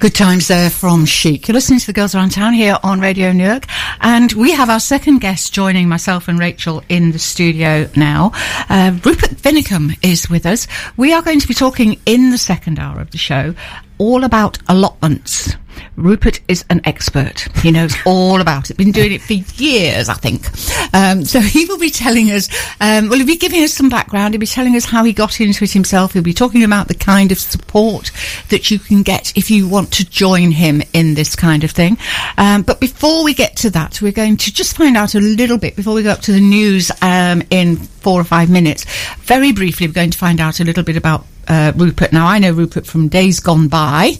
[0.00, 1.46] Good times there from Chic.
[1.46, 3.66] You're listening to the Girls Around Town here on Radio Newark,
[4.00, 8.32] and we have our second guest joining myself and Rachel in the studio now.
[8.70, 10.66] Uh, Rupert Vinicum is with us.
[10.96, 13.54] We are going to be talking in the second hour of the show
[13.98, 15.54] all about allotments.
[15.96, 17.46] Rupert is an expert.
[17.58, 18.76] He knows all about it.
[18.76, 20.48] Been doing it for years, I think.
[20.94, 22.48] Um, so he will be telling us.
[22.80, 24.34] Um, well, he'll be giving us some background.
[24.34, 26.12] He'll be telling us how he got into it himself.
[26.12, 28.10] He'll be talking about the kind of support
[28.48, 31.98] that you can get if you want to join him in this kind of thing.
[32.36, 35.58] Um, but before we get to that, we're going to just find out a little
[35.58, 38.84] bit before we go up to the news um, in four or five minutes.
[39.20, 42.12] Very briefly, we're going to find out a little bit about uh, Rupert.
[42.12, 44.12] Now, I know Rupert from days gone by,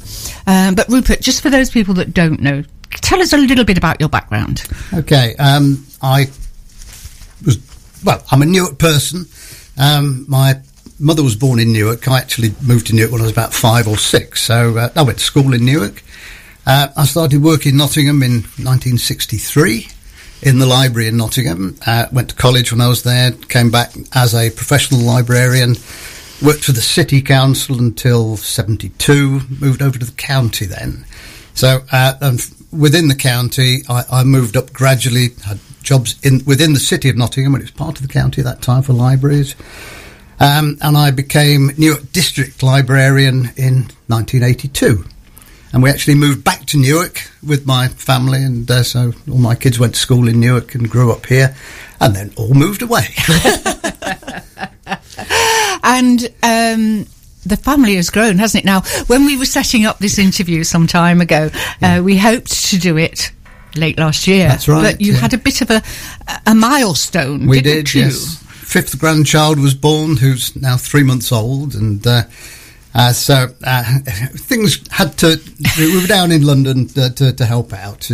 [0.46, 3.78] um, but Rupert, just for those people that don't know, tell us a little bit
[3.78, 4.64] about your background.
[4.92, 6.26] Okay, um, I
[7.44, 7.58] was
[8.04, 8.22] well.
[8.30, 9.26] I'm a Newark person.
[9.78, 10.60] Um, my
[10.98, 12.06] mother was born in Newark.
[12.08, 14.42] I actually moved to Newark when I was about five or six.
[14.42, 16.02] So uh, I went to school in Newark.
[16.66, 19.88] Uh, I started work in Nottingham in 1963
[20.42, 21.76] in the library in Nottingham.
[21.86, 23.32] Uh, went to college when I was there.
[23.32, 25.76] Came back as a professional librarian
[26.42, 31.04] worked for the city council until 72, moved over to the county then.
[31.54, 32.40] So, uh, and
[32.72, 37.16] within the county, I, I, moved up gradually, had jobs in within the city of
[37.16, 39.54] Nottingham, when it was part of the county at that time for libraries.
[40.38, 45.04] Um, and I became Newark District Librarian in 1982.
[45.72, 49.54] And we actually moved back to Newark with my family, and uh, so all my
[49.54, 51.54] kids went to school in Newark and grew up here,
[52.00, 53.06] and then all moved away.
[55.84, 57.06] and um,
[57.44, 58.66] the family has grown, hasn't it?
[58.66, 61.98] Now, when we were setting up this interview some time ago, yeah.
[61.98, 63.32] uh, we hoped to do it
[63.76, 64.48] late last year.
[64.48, 64.82] That's right.
[64.82, 65.20] But you yeah.
[65.20, 65.82] had a bit of a
[66.46, 67.46] a milestone.
[67.46, 67.92] We did.
[67.94, 68.02] You?
[68.02, 68.42] Yes.
[68.46, 72.06] Fifth grandchild was born, who's now three months old, and.
[72.06, 72.22] Uh,
[72.92, 73.98] uh, so uh,
[74.34, 75.40] things had to.
[75.78, 78.10] We were down in London to, to, to help out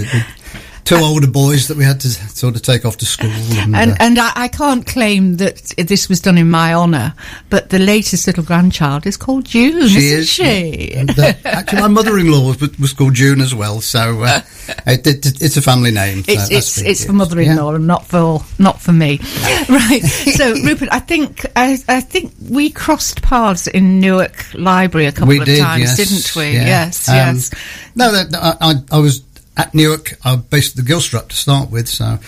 [0.86, 3.28] two older boys that we had to sort of take off to school.
[3.30, 7.12] And, and, uh, and I, I, can't claim that this was done in my honour,
[7.50, 10.94] but the latest little grandchild is called June, she isn't is, she?
[10.94, 14.41] And, uh, actually, my mother-in-law was, was, called June as well, so uh,
[14.86, 16.22] it, it, it's a family name.
[16.22, 17.76] So it's it's, it's for mother-in-law yeah.
[17.76, 19.19] and not for not for me,
[19.69, 20.02] right?
[20.04, 25.28] So, Rupert, I think I, I, think we crossed paths in Newark Library a couple
[25.28, 26.54] we of did, times, yes, didn't we?
[26.54, 26.66] Yeah.
[26.66, 27.50] Yes, um, yes.
[27.96, 29.25] No, that, I, I was
[29.56, 30.15] at Newark.
[30.25, 32.19] I based the Gilstrap to start with, so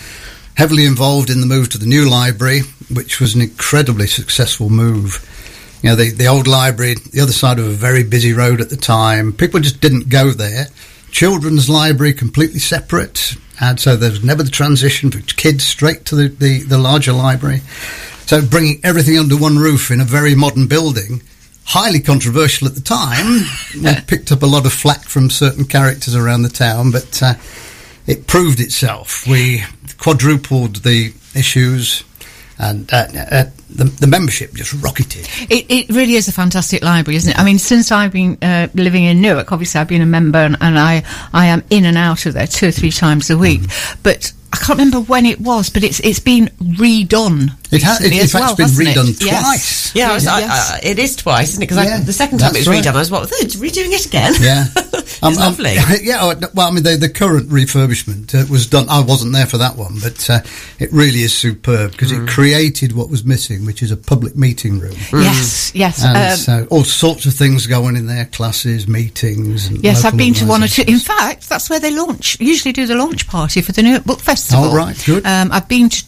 [0.55, 5.25] heavily involved in the move to the new library, which was an incredibly successful move.
[5.81, 8.69] You know, the, the old library, the other side of a very busy road at
[8.69, 10.67] the time, people just didn't go there.
[11.11, 16.15] Children's library completely separate, and so there was never the transition for kids straight to
[16.15, 17.61] the, the, the larger library.
[18.25, 21.21] So bringing everything under one roof in a very modern building
[21.69, 23.45] highly controversial at the time.
[23.83, 27.35] we picked up a lot of flack from certain characters around the town, but uh,
[28.07, 29.27] it proved itself.
[29.27, 29.63] We
[29.99, 32.03] quadrupled the issues.
[32.61, 35.29] And uh, uh, the, the, membership just rocketed.
[35.49, 37.39] It, it, really is a fantastic library, isn't it?
[37.39, 40.57] I mean, since I've been uh, living in Newark, obviously I've been a member, and,
[40.59, 43.61] and, I I am in and out of there two or three times a week.
[43.61, 44.03] Mm.
[44.03, 47.51] But I can't remember when it was, but it's it's been redone.
[47.71, 48.01] It has.
[48.03, 49.19] It, in fact, well, it's been redone it?
[49.19, 49.21] twice.
[49.21, 49.91] Yes.
[49.95, 50.73] Yeah, was, yes.
[50.73, 51.67] I, I, it is twice, isn't it?
[51.67, 52.83] Because yeah, the second time it was right.
[52.83, 53.29] redone, I was what?
[53.29, 54.33] redoing it again.
[54.39, 55.77] Yeah, it's um, lovely.
[55.77, 56.17] Um, yeah.
[56.21, 58.89] Oh, well, I mean, the, the current refurbishment uh, was done.
[58.89, 60.39] I wasn't there for that one, but uh,
[60.79, 62.23] it really is superb because mm.
[62.23, 64.93] it created what was missing, which is a public meeting room.
[64.93, 65.23] Mm.
[65.23, 66.03] Yes, yes.
[66.03, 69.69] And um, so all sorts of things going in there: classes, meetings.
[69.83, 70.85] yes, I've been to one or two.
[70.87, 72.39] In fact, that's where they launch.
[72.39, 74.38] Usually, do the launch party for the Newark Book Festival.
[74.53, 75.25] Oh, right, good.
[75.25, 76.05] Um, I've been to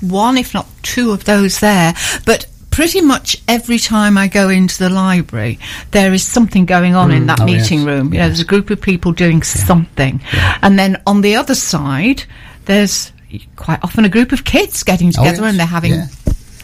[0.00, 1.94] one, if not two, of those there,
[2.26, 5.58] but pretty much every time I go into the library,
[5.92, 7.16] there is something going on mm.
[7.16, 7.86] in that oh, meeting yes.
[7.86, 8.12] room.
[8.12, 9.42] You know, there's a group of people doing yeah.
[9.42, 10.58] something, yeah.
[10.62, 12.24] and then on the other side,
[12.64, 13.12] there's
[13.56, 15.50] quite often a group of kids getting oh, together oh, yes.
[15.50, 16.06] and they're having yeah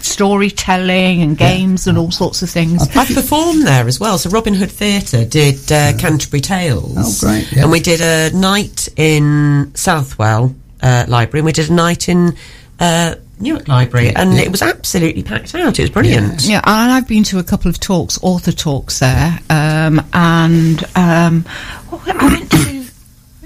[0.00, 1.90] storytelling and games yeah.
[1.90, 2.82] and all sorts of things.
[2.96, 4.18] I performed there as well.
[4.18, 7.22] So Robin Hood Theatre did uh, Canterbury Tales.
[7.22, 7.52] Oh, great!
[7.52, 7.62] Yeah.
[7.62, 12.36] And we did a night in Southwell uh, Library, and we did a night in.
[12.80, 14.42] Uh, Newark Library, and yeah.
[14.42, 15.78] it was absolutely packed out.
[15.78, 16.42] It was brilliant.
[16.42, 16.54] Yeah.
[16.54, 21.44] yeah, and I've been to a couple of talks, author talks there, um, and um,
[21.92, 22.84] oh, I went to,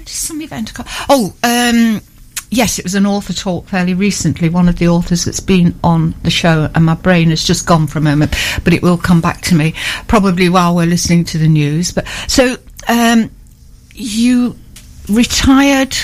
[0.05, 0.73] some event.
[1.09, 2.01] Oh, um,
[2.53, 4.47] Yes, it was an author talk fairly recently.
[4.47, 7.87] One of the authors that's been on the show, and my brain has just gone
[7.87, 9.73] for a moment, but it will come back to me
[10.07, 11.91] probably while we're listening to the news.
[11.91, 12.57] But so
[12.87, 13.31] um,
[13.95, 14.55] you
[15.09, 15.95] retired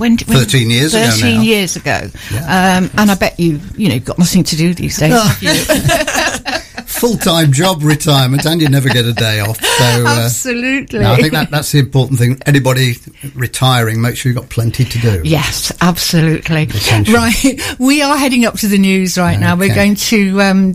[0.00, 2.00] when, when, 13 years 13 ago 13 years ago
[2.32, 2.78] yeah.
[2.78, 5.12] um, and I bet you you know got nothing to do these days
[7.00, 9.58] full time job retirement, and you never get a day off.
[9.58, 10.98] So uh, Absolutely.
[10.98, 12.38] no, I think that that's the important thing.
[12.44, 12.96] Anybody
[13.34, 15.22] retiring, make sure you've got plenty to do.
[15.24, 16.68] Yes, absolutely.
[17.12, 19.56] Right, we are heading up to the news right now.
[19.56, 20.74] We're going to um,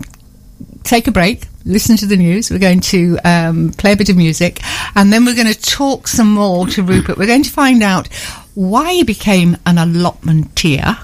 [0.82, 2.50] take a break, listen to the news.
[2.50, 4.60] We're going to um, play a bit of music,
[4.96, 7.18] and then we're going to talk some more to Rupert.
[7.18, 8.08] We're going to find out
[8.56, 10.96] why you became an allotmenteer.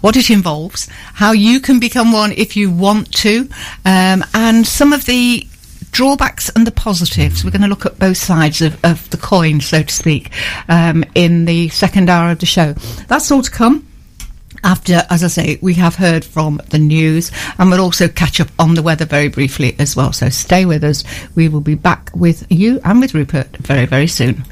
[0.00, 3.48] What it involves, how you can become one if you want to,
[3.84, 5.44] um, and some of the
[5.90, 7.44] drawbacks and the positives.
[7.44, 10.30] We're going to look at both sides of, of the coin, so to speak,
[10.68, 12.74] um, in the second hour of the show.
[13.08, 13.88] That's all to come.
[14.62, 18.48] After, as I say, we have heard from the news and we'll also catch up
[18.58, 20.12] on the weather very briefly as well.
[20.12, 21.04] So stay with us.
[21.34, 24.44] We will be back with you and with Rupert very, very soon.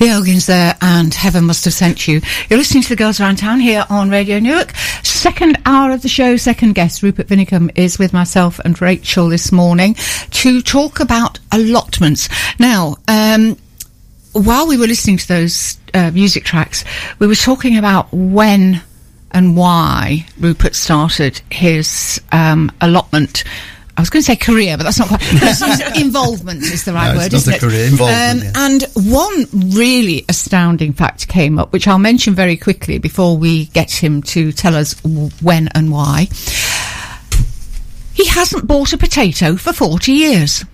[0.00, 2.22] The Elgins there and Heaven Must Have Sent You.
[2.48, 4.74] You're listening to the Girls Around Town here on Radio Newark.
[5.02, 9.52] Second hour of the show, second guest, Rupert Vinicum, is with myself and Rachel this
[9.52, 9.96] morning
[10.30, 12.30] to talk about allotments.
[12.58, 13.58] Now, um,
[14.32, 16.82] while we were listening to those uh, music tracks,
[17.18, 18.80] we were talking about when
[19.32, 23.44] and why Rupert started his um, allotment.
[24.00, 25.96] I was going to say career, but that's not quite.
[26.00, 27.60] involvement is the right No, word, it's isn't a it?
[27.60, 28.52] career, involvement, um, yeah.
[28.66, 28.82] And
[29.12, 29.44] one
[29.76, 34.52] really astounding fact came up, which I'll mention very quickly before we get him to
[34.52, 34.94] tell us
[35.42, 36.28] when and why.
[38.14, 40.64] He hasn't bought a potato for 40 years.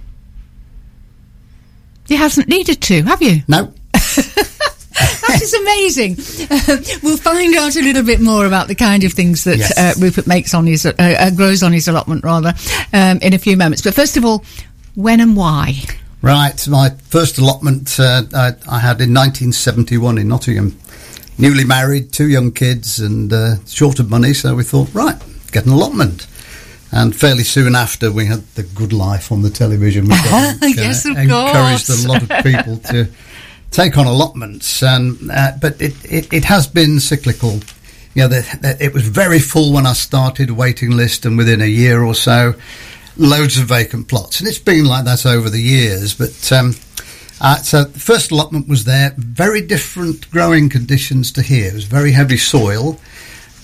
[2.06, 3.42] He hasn't needed to, have you?
[3.48, 3.74] No,
[5.28, 6.16] That is amazing.
[6.50, 9.76] Uh, we'll find out a little bit more about the kind of things that Yes.
[9.78, 12.54] uh, Rupert makes on his, uh, uh, grows on his allotment rather,
[12.92, 13.82] um, in a few moments.
[13.82, 14.44] But first of all,
[14.94, 15.74] when and why?
[16.22, 16.66] right.
[16.68, 20.76] My first allotment uh, I, I had in 1971 in Nottingham.
[21.38, 25.16] Newly married, two young kids, and uh, short of money, so we thought, right,
[25.52, 26.26] get an allotment.
[26.92, 30.76] And fairly soon after, we had the Good Life on the television, which I think,
[30.76, 31.88] Yes, of encouraged course.
[31.90, 33.08] Encouraged a lot of people to
[33.76, 34.82] take on allotments.
[34.82, 37.60] And uh, but it, it, it has been cyclical.
[38.14, 41.60] You know, the, the, it was very full when I started, waiting list, and within
[41.60, 42.54] a year or so,
[43.18, 46.14] loads of vacant plots, and it's been like that over the years.
[46.14, 46.74] But um,
[47.40, 51.68] uh, so the first allotment was there, very different growing conditions to here.
[51.68, 52.98] It was very heavy soil.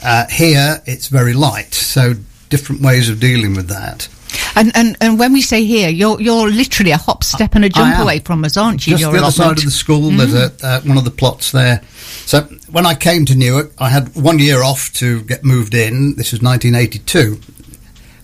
[0.05, 2.15] Uh, here, it's very light, so
[2.51, 4.09] different ways of dealing with that.
[4.55, 7.69] And, and and when we say here, you're you're literally a hop, step, and a
[7.69, 8.93] jump away from us, aren't you?
[8.93, 11.53] Just your the other side of the school, there's a, uh, one of the plots
[11.53, 11.83] there.
[12.27, 16.17] So when I came to Newark, I had one year off to get moved in.
[16.17, 17.41] This was 1982,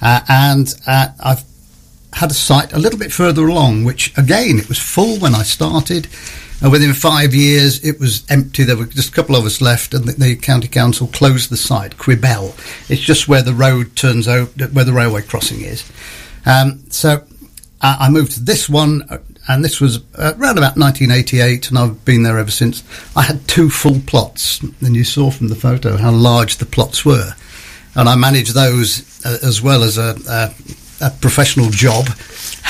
[0.03, 1.45] uh, and uh, I've
[2.13, 5.43] had a site a little bit further along, which again it was full when I
[5.43, 6.09] started.
[6.61, 8.65] And within five years, it was empty.
[8.65, 11.57] There were just a couple of us left, and the, the county council closed the
[11.57, 11.97] site.
[11.99, 12.49] Quibell.
[12.91, 15.89] It's just where the road turns out, where the railway crossing is.
[16.45, 17.23] Um, so
[17.81, 21.79] I, I moved to this one, uh, and this was uh, around about 1988, and
[21.79, 22.83] I've been there ever since.
[23.17, 27.05] I had two full plots, and you saw from the photo how large the plots
[27.05, 27.35] were,
[27.95, 32.09] and I managed those uh, as well as a, a, a professional job.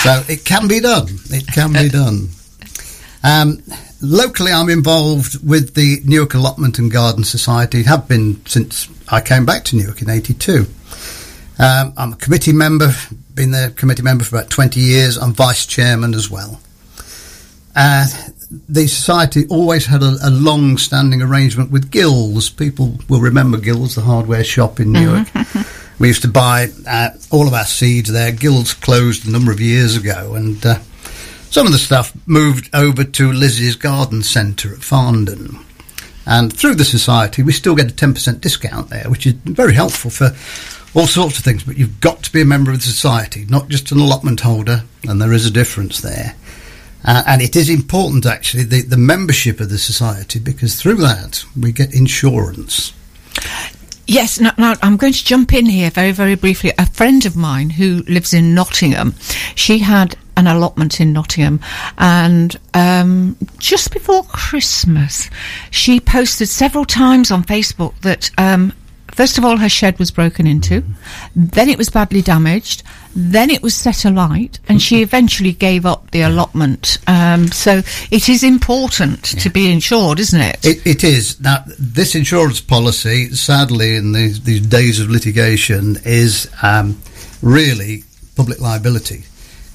[0.02, 1.08] So it can be done.
[1.30, 2.28] It can be done.
[3.24, 3.62] Um,
[4.00, 7.82] locally, I'm involved with the Newark Allotment and Garden Society.
[7.82, 10.66] Have been since I came back to Newark in '82.
[11.58, 12.92] Um, I'm a committee member.
[13.34, 15.16] Been the committee member for about 20 years.
[15.16, 16.60] I'm vice chairman as well.
[17.74, 18.06] Uh,
[18.68, 22.48] the society always had a, a long-standing arrangement with Gills.
[22.48, 25.28] People will remember Gills, the hardware shop in Newark.
[25.98, 28.32] we used to buy uh, all of our seeds there.
[28.32, 30.78] Gills closed a number of years ago, and uh,
[31.50, 35.64] some of the stuff moved over to Lizzie's Garden Centre at Farndon.
[36.26, 40.10] And through the society, we still get a 10% discount there, which is very helpful
[40.10, 40.36] for
[40.94, 41.64] all sorts of things.
[41.64, 44.82] But you've got to be a member of the society, not just an allotment holder,
[45.04, 46.36] and there is a difference there.
[47.04, 51.44] Uh, and it is important, actually, the, the membership of the society, because through that
[51.58, 52.92] we get insurance.
[54.06, 56.72] Yes, now, now I'm going to jump in here very, very briefly.
[56.78, 59.14] A friend of mine who lives in Nottingham,
[59.54, 61.60] she had an allotment in Nottingham,
[61.98, 65.28] and um, just before Christmas,
[65.70, 68.30] she posted several times on Facebook that.
[68.38, 68.72] Um,
[69.10, 70.84] First of all, her shed was broken into,
[71.34, 72.84] then it was badly damaged,
[73.16, 76.98] then it was set alight, and she eventually gave up the allotment.
[77.08, 80.64] Um, so it is important to be insured, isn't it?
[80.64, 81.40] It, it is.
[81.40, 86.96] Now, this insurance policy, sadly, in these, these days of litigation, is um,
[87.42, 88.04] really
[88.36, 89.24] public liability.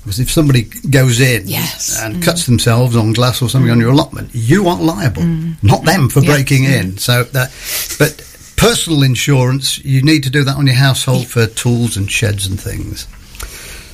[0.03, 1.97] Because if somebody goes in Yes.
[2.01, 5.23] and cuts themselves on glass or something on your allotment, you aren't liable,
[5.61, 6.31] not them for Yeah.
[6.33, 6.97] breaking in.
[6.97, 7.51] So that,
[7.97, 8.21] but
[8.57, 12.59] personal insurance, you need to do that on your household for tools and sheds and
[12.59, 13.07] things.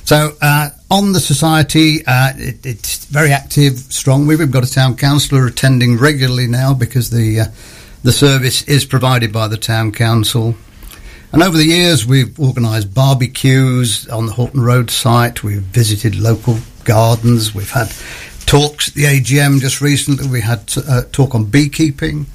[0.04, 4.25] So uh, on the society, uh, it, it's very active, strong.
[4.25, 7.46] We've got a town councillor attending regularly now because the uh,
[8.04, 10.56] the service is provided by the town council.
[11.32, 15.44] And over the years, we've organised barbecues on the Hawton Road site.
[15.44, 17.54] We've visited local gardens.
[17.54, 17.92] We've had
[18.48, 20.28] talks at the AGM just recently.
[20.28, 22.26] We had a uh, talk on beekeeping.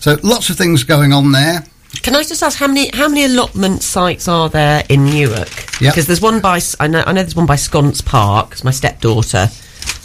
[0.00, 1.64] So lots of things going on there.
[2.02, 5.80] Can I just ask how many how many allotment sites are there in Newark?
[5.80, 5.94] Yep.
[5.94, 8.50] Because there's one by I know I know there's one by Sconce Park.
[8.50, 9.48] 'cause my stepdaughter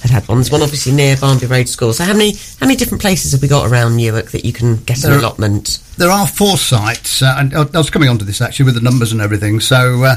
[0.01, 0.37] had had one.
[0.37, 1.93] There's one obviously near Barnby Road School.
[1.93, 4.77] So how many how many different places have we got around Newark that you can
[4.83, 5.79] get an There- allotment?
[5.97, 8.75] There are four sites, uh, and I I was coming on to this actually with
[8.75, 9.59] the numbers and everything.
[9.59, 10.15] So uh,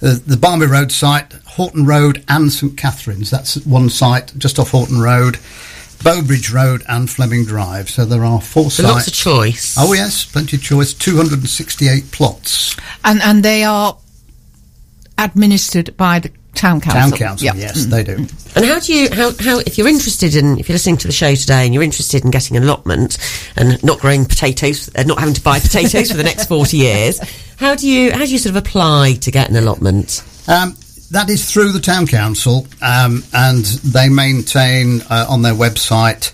[0.00, 3.30] the, the Barnby Road site, Hawton Road, and St Catherine's.
[3.30, 5.38] That's one site just off Hawton Road,
[6.04, 7.88] Bowbridge Road, and Fleming Drive.
[7.88, 8.94] So there are four So sites.
[8.94, 9.76] lots of choice.
[9.78, 10.92] Oh yes, plenty of choice.
[10.92, 12.76] Two hundred and sixty-eight plots.
[13.04, 13.96] And and they are
[15.18, 17.10] administered by the town council.
[17.10, 17.54] Town council, Yep.
[17.56, 18.26] yes, they do.
[18.54, 21.12] And how do you how how if you're interested in if you're listening to the
[21.12, 23.18] show today and you're interested in getting an allotment
[23.56, 27.18] and not growing potatoes and not having to buy potatoes for the next forty years,
[27.56, 30.22] how do you how do you sort of apply to get an allotment?
[30.48, 30.76] Um,
[31.12, 36.32] that is through the town council, um, and they maintain uh, on their website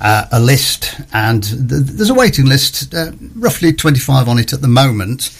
[0.00, 4.60] uh, a list, and th- there's a waiting list, uh, roughly 25 on it at
[4.62, 5.30] the moment.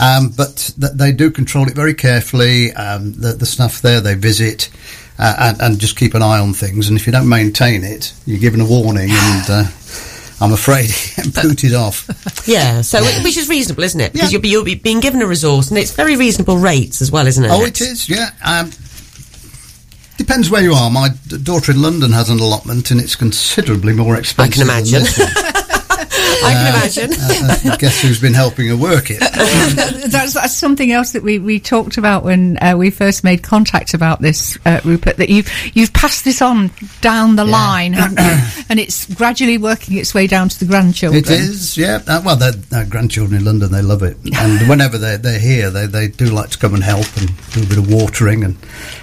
[0.00, 2.72] Um, but th- they do control it very carefully.
[2.72, 4.68] Um, the, the staff there they visit
[5.18, 6.88] uh, and, and just keep an eye on things.
[6.88, 9.64] And if you don't maintain it, you're given a warning, and uh,
[10.40, 10.90] I'm afraid
[11.42, 12.08] booted off.
[12.48, 14.12] Yeah, so which is reasonable, isn't it?
[14.12, 14.36] Because Yeah.
[14.36, 17.26] you'll be you'll be being given a resource and it's very reasonable rates as well,
[17.28, 17.50] isn't it?
[17.52, 18.30] Oh, it is, yeah.
[18.44, 18.72] Um,
[20.16, 20.90] depends where you are.
[20.90, 24.68] My d- daughter in London has an allotment, and it's considerably more expensive.
[24.68, 25.06] I than imagine.
[26.44, 27.08] this one.
[27.08, 27.68] I can imagine.
[27.68, 29.20] Uh, uh, guess who's been helping her work it?
[30.10, 33.94] that's, that's something else that we, we talked about when uh, we first made contact
[33.94, 35.16] about this, uh, Rupert.
[35.16, 36.70] That you've you've passed this on
[37.00, 38.64] down the line, haven't you?
[38.68, 41.22] and it's gradually working its way down to the grandchildren.
[41.24, 42.00] It is, yeah.
[42.06, 45.70] Uh, well, their uh, grandchildren in London, they love it, and whenever they're they're here,
[45.70, 48.56] they they do like to come and help and do a bit of watering, and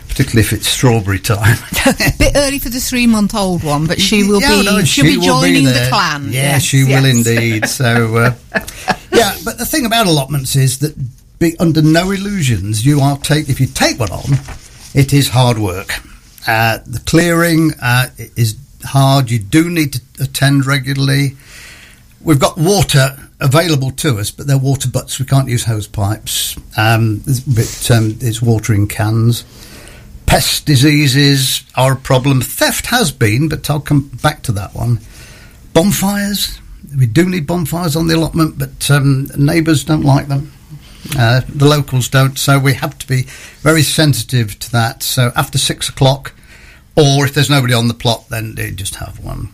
[0.07, 1.57] particularly if it's strawberry time.
[1.85, 4.79] a bit early for the three month old one, but she will Yeah, be no,
[4.83, 6.25] she'll she be will joining the clan.
[6.25, 7.05] Yeah, Yes, she will yes.
[7.31, 7.67] Indeed.
[7.67, 8.35] So, uh,
[9.11, 10.95] yeah, but the thing about allotments is that,
[11.39, 14.23] be under no illusions, you are take if you take one on,
[14.93, 15.91] it is hard work.
[16.47, 19.31] Uh, the clearing uh, is hard.
[19.31, 21.35] You do need to attend regularly.
[22.23, 25.19] We've got water available to us, but they're water butts.
[25.19, 26.55] We can't use hose pipes.
[26.77, 29.43] Um, it's, but um, it's water in cans.
[30.27, 32.41] Pest diseases are a problem.
[32.41, 34.99] Theft has been, but I'll come back to that one.
[35.73, 36.60] Bonfires.
[36.97, 40.51] We do need bonfires on the allotment, but um, neighbours don't like them.
[41.17, 43.23] Uh, the locals don't, so we have to be
[43.61, 45.03] very sensitive to that.
[45.03, 46.33] So after six o'clock,
[46.95, 49.49] or if there's nobody on the plot, then they just have one.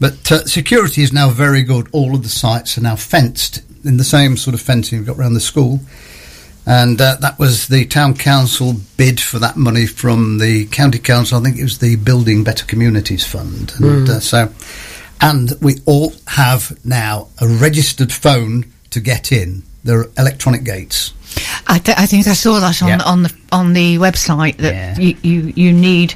[0.00, 1.88] But uh, security is now very good.
[1.92, 5.18] All of the sites are now fenced in the same sort of fencing we've got
[5.18, 5.80] around the school.
[6.64, 11.38] And uh, that was the town council bid for that money from the county council.
[11.38, 13.72] I think it was the Building Better Communities Fund.
[13.78, 14.52] And uh, so,
[15.22, 19.62] and we all have now a registered phone to get in.
[19.84, 21.12] There are electronic gates.
[21.66, 23.02] I, th- I think I saw that on Yeah.
[23.04, 24.98] on the on the website that Yeah.
[24.98, 26.14] you, you you need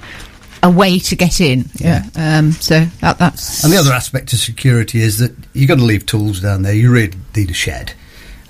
[0.63, 1.69] a way to get in.
[1.77, 2.03] Yeah.
[2.17, 5.87] Um, so that, that's And the other aspect of security is that you're going to
[5.87, 6.75] leave tools down there.
[6.75, 7.93] You really need a shed.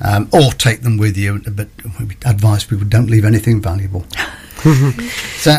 [0.00, 4.04] Um, or take them with you, but we advise people don't leave anything valuable.
[5.38, 5.56] so,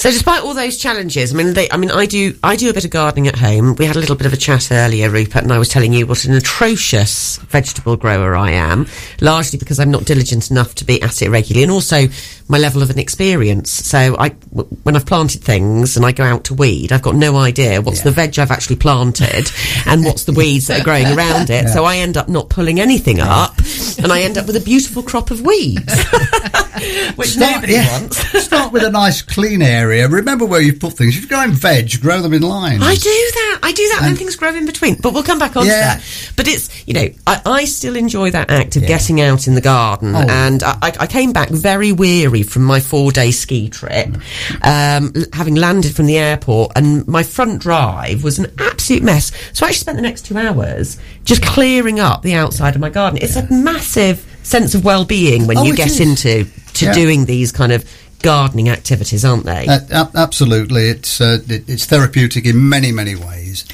[0.00, 2.72] So, despite all those challenges, I mean, they, I mean, I do, I do a
[2.72, 3.74] bit of gardening at home.
[3.76, 6.06] We had a little bit of a chat earlier, Rupert, and I was telling you
[6.06, 8.86] what an atrocious vegetable grower I am,
[9.20, 12.06] largely because I'm not diligent enough to be at it regularly, and also
[12.48, 13.70] my level of inexperience.
[13.70, 17.14] So, I, w- when I've planted things and I go out to weed, I've got
[17.14, 18.04] no idea what's Yeah.
[18.04, 19.50] the veg I've actually planted
[19.84, 21.68] and what's the weeds that are growing around it.
[21.68, 23.58] So, I end up not pulling anything up,
[23.98, 25.94] and I end up with a beautiful crop of weeds,
[27.16, 28.16] which nobody wants.
[28.42, 29.89] start with a nice clean area.
[29.90, 31.16] Remember where you put things.
[31.16, 32.82] If you're growing veg, grow them in lines.
[32.82, 33.58] I do that.
[33.62, 34.96] I do that when things grow in between.
[34.96, 35.96] But we'll come back on Yeah.
[35.96, 36.32] to that.
[36.36, 39.60] But it's, you know, I, I still enjoy that act of getting out in the
[39.60, 40.14] garden.
[40.14, 40.24] Oh.
[40.28, 44.16] And I, I came back very weary from my four day ski trip,
[44.62, 46.72] um, having landed from the airport.
[46.76, 49.32] And my front drive was an absolute mess.
[49.52, 52.90] So I actually spent the next two hours just clearing up the outside of my
[52.90, 53.18] garden.
[53.22, 56.00] It's a massive sense of well being when Oh, you get is.
[56.00, 56.92] into to Yeah.
[56.92, 57.84] doing these kind of
[58.22, 59.66] gardening activities, aren't they?
[59.68, 63.64] Uh, absolutely, it's uh, it's therapeutic in many many ways.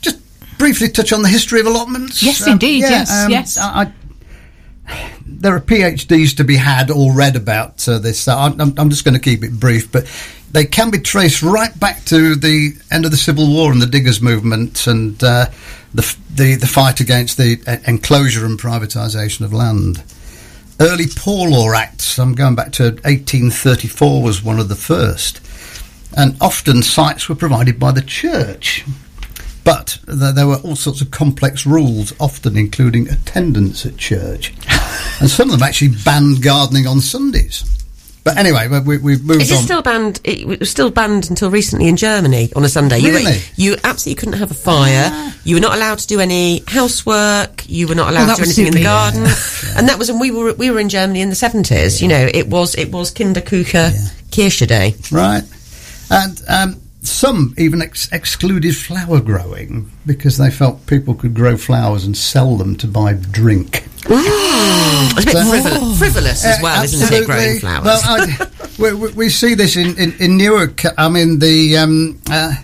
[0.00, 0.18] Just
[0.58, 2.22] briefly touch on the history of allotments?
[2.22, 3.58] Um, Yes, indeed, yes, yes.
[3.58, 3.92] I,
[4.88, 8.20] I, there are PhDs to be had or read about uh, this.
[8.20, 10.06] So I'm, I'm just going to keep it brief, but
[10.52, 13.86] they can be traced right back to the end of the Civil War and the
[13.86, 15.46] Diggers movement and uh,
[15.92, 20.02] the, the the fight against the enclosure and privatisation of land.
[20.80, 25.40] Early Poor Law Acts, I'm going back to 1834, was one of the first.
[26.16, 28.84] And often sites were provided by the church.
[29.62, 34.52] But th- there were all sorts of complex rules, often including attendance at church.
[35.20, 37.83] and some of them actually banned gardening on Sundays.
[38.24, 39.62] But anyway, we, we've moved Is it on.
[39.62, 40.18] still banned?
[40.24, 42.98] It was still banned until recently in Germany on a Sunday.
[42.98, 43.38] You, Really?
[43.56, 45.32] you absolutely couldn't have a fire.
[45.44, 47.68] You were not allowed to do any housework.
[47.68, 49.26] You were not allowed that to do anything in the garden.
[49.76, 52.00] And that was, and we were we were in Germany in the seventies.
[52.00, 53.90] You know, it was it was Kinderkuche
[54.30, 54.94] Kirsche Day.
[55.10, 55.42] Right.
[56.10, 62.04] And um, some even ex- excluded flower growing because they felt people could grow flowers
[62.04, 63.84] and sell them to buy drink.
[64.06, 67.26] It's a bit So- frivol- frivolous as Uh, well, isn't it?
[67.26, 67.84] Growing flowers.
[67.84, 68.46] Well, I,
[68.78, 70.82] we, we, we see this in, in, in Newark.
[70.98, 71.76] I mean, the.
[71.78, 72.54] Um, uh,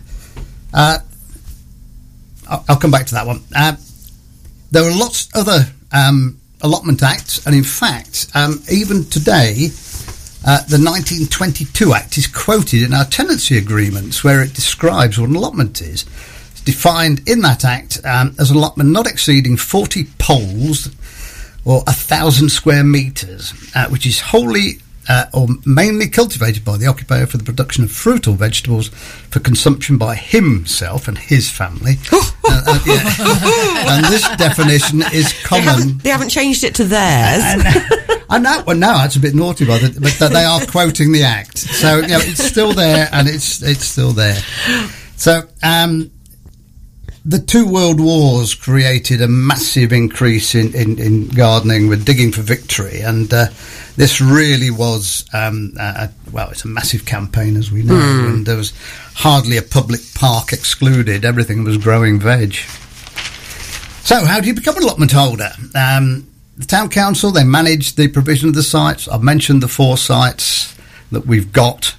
[0.75, 0.99] uh,
[2.49, 3.43] I'll, I'll come back to that one.
[3.55, 3.77] Uh,
[4.71, 9.69] there are lots of other um, allotment acts, and in fact, um, even today,
[10.47, 15.37] uh, the 1922 Act is quoted in our tenancy agreements where it describes what an
[15.37, 16.05] allotment is.
[16.53, 20.89] It's defined in that Act um, as an allotment not exceeding 40 poles
[21.65, 24.79] or a thousand square metres, uh, which is wholly
[25.09, 29.41] uh, or mainly cultivated by the occupier for the production of fruit or vegetables for
[29.41, 31.95] consumption by himself and his family.
[32.53, 35.65] Uh, uh, and this definition is They common.
[35.67, 37.63] haven't, they haven't changed it to theirs.
[38.31, 38.63] I know.
[38.65, 41.97] Well, no, that's a bit naughty, but, but that they are quoting the act, so
[41.97, 44.41] you know, it's still there, and it's it's still there.
[45.17, 46.11] So, um,
[47.25, 52.41] the two world wars created a massive increase in, in, in gardening with digging for
[52.41, 53.47] victory, and uh,
[53.97, 57.95] this really was um, a, well, it's a massive campaign, as we know,
[58.29, 58.73] and there was
[59.15, 61.25] hardly a public park excluded.
[61.25, 62.55] Everything was growing veg.
[64.05, 65.51] So, how do you become an allotment holder?
[65.75, 66.27] Um,
[66.61, 69.09] the town council they manage the provision of the sites.
[69.09, 70.77] I've mentioned the four sites
[71.11, 71.97] that we've got.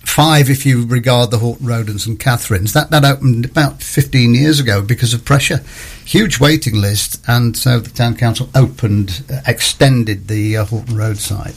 [0.00, 4.34] Five, if you regard the Hawton Road and St Catherine's, that that opened about 15
[4.34, 5.58] years ago because of pressure.
[6.04, 11.18] Huge waiting list, and so the town council opened, uh, extended the uh, Hawton Road
[11.18, 11.54] site.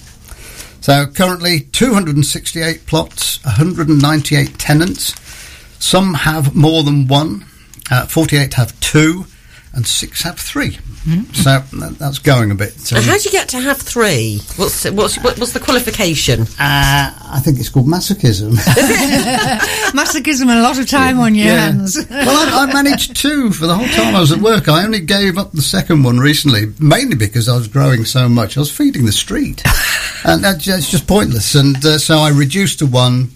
[0.82, 5.20] So currently 268 plots, 198 tenants.
[5.80, 7.46] Some have more than one.
[7.90, 9.26] Uh, 48 have two,
[9.76, 10.72] and six have 3
[11.34, 12.72] So that, that's going a bit.
[12.80, 14.40] So, And how do you get to have three?
[14.56, 16.42] What's what's what's the qualification?
[16.42, 18.56] uh, I think it's called masochism.
[19.94, 21.60] Masochism a lot of time on your Yeah.
[21.72, 21.98] hands.
[22.10, 24.68] well, I, I managed two for the whole time I was at work.
[24.68, 28.58] I only gave up the second one recently, mainly because I was growing so much.
[28.58, 29.62] I was feeding the street,
[30.24, 31.56] and that's just, just pointless.
[31.56, 33.32] And uh, so I reduced to one,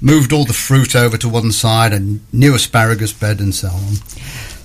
[0.00, 3.94] moved all the fruit over to one side, and new asparagus bed and so on.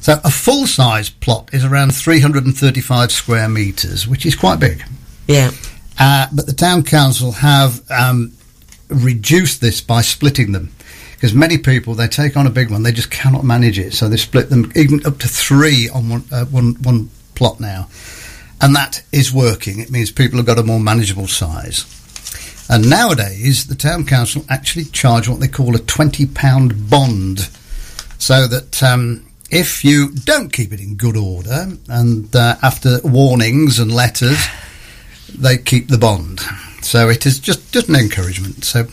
[0.02, 4.84] So a full size plot is around 335 square metres, which is quite big.
[5.28, 5.52] Yeah.
[6.00, 8.34] Uh, but the town council have um,
[8.90, 10.72] reduced this by splitting them.
[11.14, 13.94] Because many people, they take on a big one, they just cannot manage it.
[13.94, 17.88] So they split them even up to three on one, uh, one, one plot now.
[18.60, 19.80] And that is working.
[19.80, 21.86] It means people have got a more manageable size.
[22.68, 27.50] And nowadays, the town council actually charge what they call a £20 bond.
[28.18, 33.80] So that um, if you don't keep it in good order, and uh, after warnings
[33.80, 34.40] and letters,
[35.38, 36.40] they keep the bond.
[36.82, 38.64] So it is just, just an encouragement.
[38.64, 38.88] So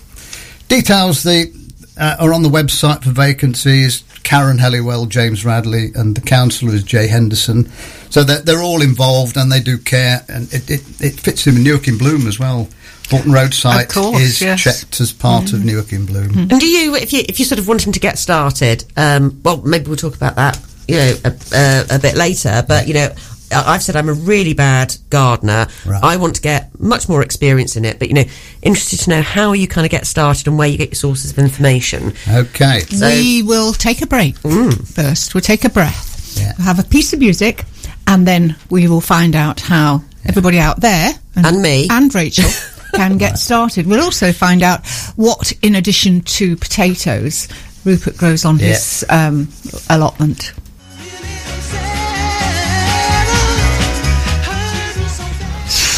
[0.67, 1.53] details the,
[1.97, 4.03] uh, are on the website for vacancies.
[4.23, 7.71] Karen Helliwell, James Radley, and the councillor is Jay Henderson.
[8.11, 11.55] So they're, they're all involved and they do care, and it, it, it fits in
[11.55, 12.69] with Newark in Bloom as well.
[13.11, 14.63] Hawton Road site course, is yes.
[14.63, 16.37] checked as part of Newark in Bloom.
[16.37, 19.63] And do you, if you if you're sort of wanting to get started, um, well,
[19.63, 22.63] maybe we'll talk about that, you know, a, a, a bit later.
[22.69, 25.67] But you know, I- I've said I'm a really bad gardener.
[25.87, 26.03] Right.
[26.03, 27.99] I want to get much more experience in it.
[27.99, 28.25] But you know,
[28.63, 31.31] interested to know how you kind of get started and where you get your sources
[31.33, 32.13] of information.
[32.29, 32.83] Okay.
[32.93, 35.35] we will take a break first.
[35.35, 36.37] We'll take a breath.
[36.39, 36.53] Yeah.
[36.59, 37.65] We'll have a piece of music,
[38.07, 41.89] and then we will find out how everybody out there And me.
[41.91, 42.49] and Rachel
[42.95, 43.87] can get started.
[43.87, 47.49] We'll also find out what, in addition to potatoes,
[47.85, 48.67] Rupert grows on Yeah.
[48.69, 49.49] his um,
[49.89, 50.53] allotment.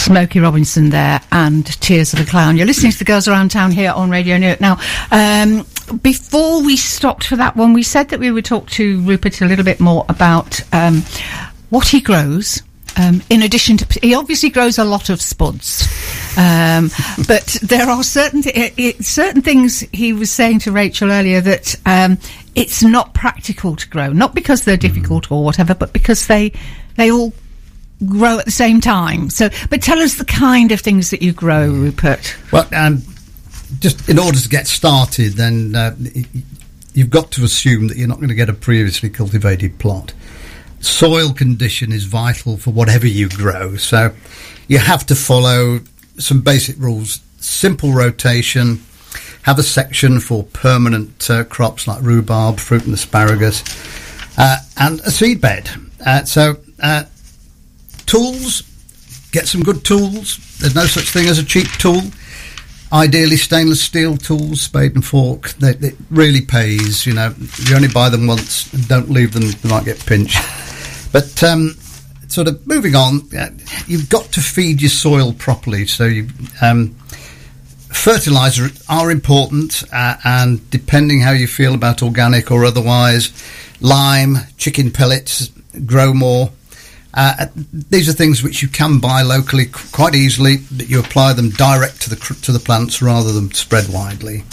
[0.00, 2.56] Smokey Robinson there and Tears of a Clown.
[2.56, 4.58] You're listening to the Girls Around Town here on Radio Newark.
[4.58, 4.78] Now,
[5.10, 5.66] um,
[6.00, 9.44] before we stopped for that one, we said that we would talk to Rupert a
[9.44, 11.02] little bit more about um,
[11.68, 12.62] what he grows.
[12.96, 15.86] Um, in addition to, he obviously grows a lot of spuds,
[16.38, 16.90] um,
[17.28, 21.76] but there are certain th- it, certain things he was saying to Rachel earlier that
[21.84, 22.16] um,
[22.54, 26.52] it's not practical to grow, not because they're difficult or whatever, but because they
[26.96, 27.32] they all
[28.06, 29.30] grow at the same time.
[29.30, 32.36] So, but tell us the kind of things that you grow, Rupert.
[32.52, 33.02] Well, um,
[33.78, 35.94] just in order to get started, then uh,
[36.94, 40.12] you've got to assume that you're not going to get a previously cultivated plot.
[40.80, 44.14] Soil condition is vital for whatever you grow, so
[44.66, 45.80] you have to follow
[46.18, 47.20] some basic rules.
[47.38, 48.82] Simple rotation.
[49.42, 53.64] Have a section for permanent uh, crops like rhubarb, fruit, and asparagus,
[54.36, 55.70] uh, and a seed bed.
[56.04, 57.04] Uh, so uh,
[58.10, 58.62] tools,
[59.30, 60.38] get some good tools.
[60.58, 62.02] There's no such thing as a cheap tool.
[62.92, 65.50] Ideally, stainless steel tools, spade and fork.
[65.50, 67.06] They, it really pays.
[67.06, 67.32] You know,
[67.66, 68.72] you only buy them once.
[68.72, 70.42] And don't leave them; they might get pinched.
[71.12, 71.76] But um,
[72.26, 73.50] sort of moving on, uh,
[73.86, 75.86] you've got to feed your soil properly.
[75.86, 76.28] So you.
[76.60, 76.96] Um,
[77.90, 83.32] fertilizer are important, uh, and depending how you feel about organic or otherwise,
[83.80, 85.50] lime, chicken pellets
[85.86, 86.50] Growmore.
[87.12, 91.50] Uh, these are things which you can buy locally quite easily, but you apply them
[91.50, 94.44] direct to the to the plants rather than spread widely.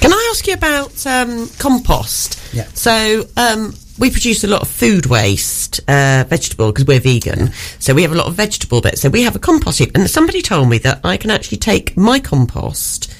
[0.00, 2.40] Can I ask you about um, compost?
[2.52, 2.64] Yeah.
[2.74, 7.52] So um, we produce a lot of food waste, uh, vegetable, because we're vegan.
[7.78, 9.00] So we have a lot of vegetable bits.
[9.00, 11.96] So we have a compost heap, and somebody told me that I can actually take
[11.96, 13.14] my compost,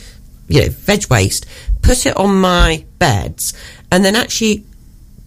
[0.49, 1.47] you know, veg waste,
[1.83, 3.55] put it on my beds,
[3.91, 4.65] and then actually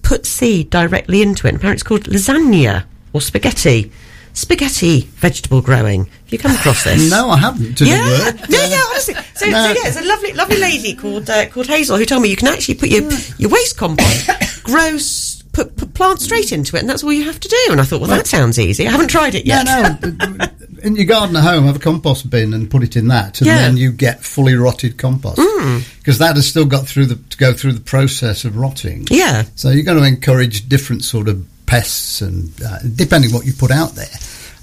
[0.02, 1.56] put seed directly into it.
[1.56, 3.92] Apparently, it's called lasagna or spaghetti.
[4.34, 6.06] Spaghetti vegetable growing.
[6.06, 7.10] Have you come across this?
[7.16, 7.78] No, I haven't.
[7.78, 8.50] Does yeah, it work?
[8.50, 8.82] yeah, yeah.
[8.90, 9.68] Honestly, so, No.
[9.74, 12.36] so yeah, it's a lovely, lovely lady called uh, called Hazel who told me you
[12.36, 14.30] can actually put your your waste compost,
[14.64, 14.98] grow,
[15.54, 17.58] put, put plant straight into it, and that's all you have to do.
[17.72, 18.86] And I thought, well, that sounds easy.
[18.86, 20.04] I haven't tried it Yeah, yet.
[20.04, 20.46] no.
[20.84, 23.48] in your garden at home, have a compost bin and put it in that, and
[23.48, 23.60] Yeah.
[23.60, 25.40] then you get fully rotted compost
[26.00, 29.08] because that has still got through the to go through the process of rotting.
[29.10, 29.44] Yeah.
[29.56, 33.72] So you're going to encourage different sort of pests, and uh, depending what you put
[33.72, 34.18] out there.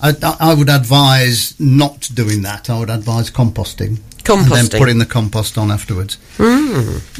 [0.04, 2.68] I, I would advise not doing that.
[2.68, 4.00] I would advise composting.
[4.28, 6.16] And then putting the compost on afterwards.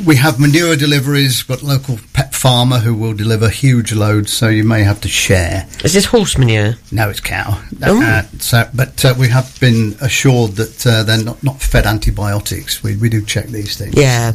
[0.07, 1.43] We have manure deliveries.
[1.43, 5.67] Got local pet farmer who will deliver huge loads, so you may have to share.
[5.85, 6.75] Is this horse manure?
[6.93, 7.61] No, it's cow.
[7.83, 8.03] Oh.
[8.03, 12.85] Uh, so, but uh, we have been assured that uh, they're not, not fed antibiotics.
[12.85, 13.95] We, we do check these things.
[13.97, 14.35] Yeah.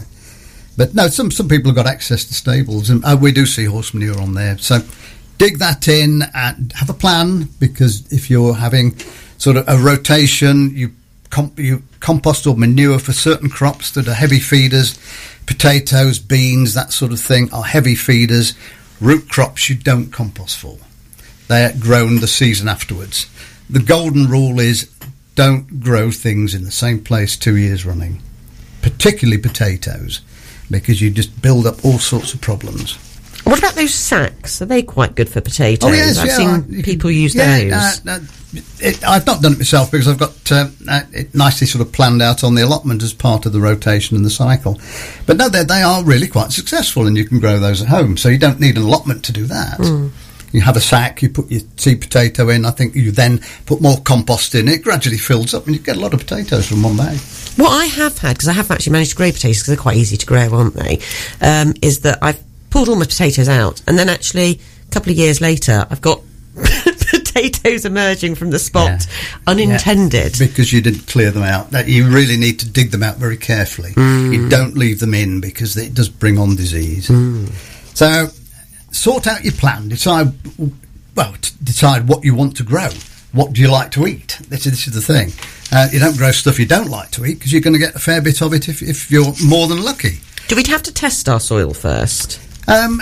[0.75, 3.63] But no, some some people have got access to stables, and uh, we do see
[3.65, 4.57] horse manure on there.
[4.57, 4.81] So
[5.38, 8.97] dig that in and have a plan because if you're having
[9.38, 10.91] sort of a rotation, you
[11.30, 15.00] comp- you compost or manure for certain crops that are heavy feeders,
[15.45, 18.54] potatoes, beans, that sort of thing are heavy feeders.
[19.00, 20.78] Root crops you don't compost for;
[21.47, 23.28] they're grown the season afterwards.
[23.69, 24.91] The golden rule is
[25.36, 28.21] don't grow things in the same place two years running,
[28.82, 30.21] particularly potatoes
[30.69, 32.97] because you just build up all sorts of problems.
[33.49, 34.62] What about those sacks?
[34.62, 35.89] Are they quite good for potatoes?
[35.89, 38.05] Oh yes, I've yeah, seen I- people use yeah, those.
[38.05, 38.19] uh, uh,
[38.79, 41.93] it, I've not done it myself because I've got uh, uh, it nicely sort of
[41.93, 44.79] planned out on the allotment as part of the rotation and the cycle.
[45.25, 48.17] But no, they they are really quite successful, and you can grow those at home.
[48.17, 49.77] So you don't need an allotment to do that.
[49.77, 50.07] Hmm.
[50.53, 52.65] You have a sack, you put your seed potato in.
[52.65, 54.69] I think you then put more compost in.
[54.69, 57.17] It gradually fills up, and you get a lot of potatoes from one bag.
[57.57, 59.97] What I have had, because I have actually managed to grow potatoes, because they're quite
[59.97, 60.99] easy to grow, aren't they?
[61.41, 65.17] Um, is that I've pulled all my potatoes out, and then actually a couple of
[65.17, 66.21] years later, I've got
[66.56, 69.38] potatoes emerging from the spot, Yeah.
[69.47, 70.36] unintended.
[70.39, 71.71] because you didn't clear them out.
[71.71, 73.93] That you really need to dig them out very carefully.
[73.97, 77.08] You don't leave them in because it does bring on disease.
[77.93, 78.27] So
[78.91, 79.89] sort out your plan.
[79.89, 80.34] Decide
[81.15, 82.89] well, t- decide what you want to grow.
[83.34, 84.38] What do you like to eat?
[84.49, 85.32] This is, this is the thing.
[85.71, 87.93] Uh, you don't grow stuff you don't like to eat because you're going to get
[87.95, 90.19] a fair bit of it if, if you're more than lucky.
[90.47, 92.39] Do we have to test our soil first?
[92.67, 93.01] Um,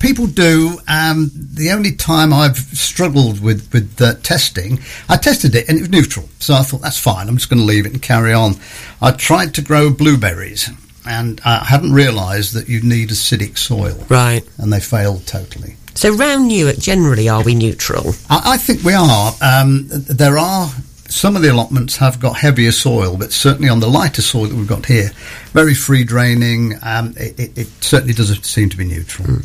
[0.00, 0.78] people do.
[0.88, 5.82] Um, the only time I've struggled with with uh, testing, I tested it and it
[5.82, 7.28] was neutral, so I thought that's fine.
[7.28, 8.56] I'm just going to leave it and carry on.
[9.00, 10.68] I tried to grow blueberries,
[11.06, 14.44] and I hadn't realised that you need acidic soil, Right.
[14.58, 15.76] and they failed totally.
[15.94, 18.12] So round Newark, generally, are we neutral?
[18.28, 19.32] I, I think we are.
[19.40, 20.70] Um, there are
[21.08, 24.54] some of the allotments have got heavier soil, but certainly on the lighter soil that
[24.54, 25.10] we've got here,
[25.52, 26.74] very free draining.
[26.82, 29.38] Um, it, it, it certainly doesn't seem to be neutral.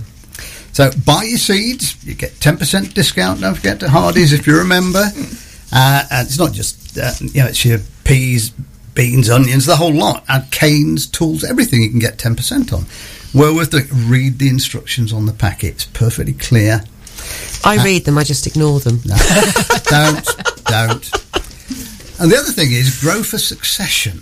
[0.74, 2.04] So buy your seeds.
[2.06, 3.42] You get ten percent discount.
[3.42, 5.04] Don't forget to Hardy's if you remember.
[5.74, 8.52] Uh, and it's not just uh, you know it's your peas,
[8.94, 10.24] beans, onions, the whole lot.
[10.28, 12.86] Add canes, tools, everything you can get 10% on.
[13.34, 13.88] Well worth it.
[13.92, 15.70] Read the instructions on the packet.
[15.76, 16.84] It's perfectly clear.
[17.64, 19.00] I read them, I just ignore them.
[19.06, 19.16] No,
[19.84, 20.26] don't,
[20.66, 21.12] don't.
[22.22, 24.22] And the other thing is grow for succession.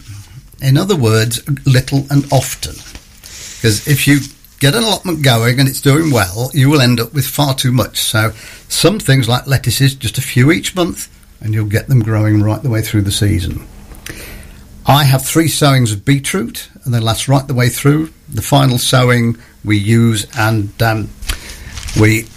[0.62, 2.76] In other words, little and often.
[3.58, 4.22] Because if you
[4.60, 7.74] get an allotment going and it's doing well, you will end up with far too
[7.74, 7.98] much.
[7.98, 8.32] So
[8.70, 12.64] some things like lettuces, just a few each month, and you'll get them growing right
[12.64, 13.68] the way through the season.
[14.88, 18.14] I have three sowings of beetroot, and they last right the way through.
[18.30, 21.10] The final sowing we use and um,
[22.00, 22.28] we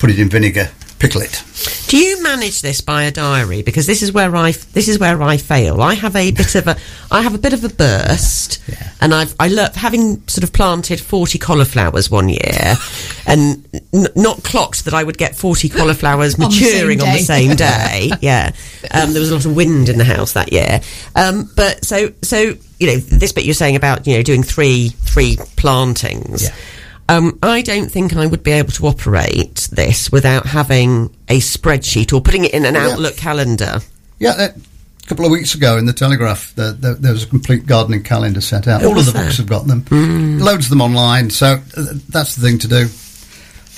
[0.00, 1.42] put it in vinegar, pickle it.
[1.88, 3.62] Do you manage this by a diary?
[3.62, 5.80] Because this is where I this is where I fail.
[5.80, 6.76] I have a bit of a
[7.10, 8.92] I have a bit of a burst, Yeah.
[9.00, 12.74] and I've I love having sort of planted forty cauliflowers one year,
[13.26, 17.12] and n- not clocked that I would get forty cauliflowers On the same maturing on
[17.12, 18.10] the same day.
[18.20, 18.52] yeah,
[18.90, 20.80] um, there was a lot of wind in the house that year.
[21.16, 24.90] Um, but so so you know this bit you're saying about you know doing three
[25.06, 26.44] three plantings.
[26.44, 26.54] Yeah.
[27.08, 32.12] Um, I don't think I would be able to operate this without having a spreadsheet
[32.12, 32.88] or putting it in an Yeah.
[32.90, 33.80] Outlook calendar.
[34.18, 37.64] Yeah, a couple of weeks ago in the Telegraph, the, the, there was a complete
[37.66, 38.84] gardening calendar set out.
[38.84, 39.84] All of the books have got them.
[40.38, 42.88] Loads of them online, so uh, that's the thing to do.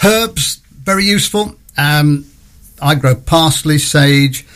[0.02, 1.54] Herbs, very useful.
[1.76, 2.26] Um,
[2.82, 4.46] I grow parsley, sage.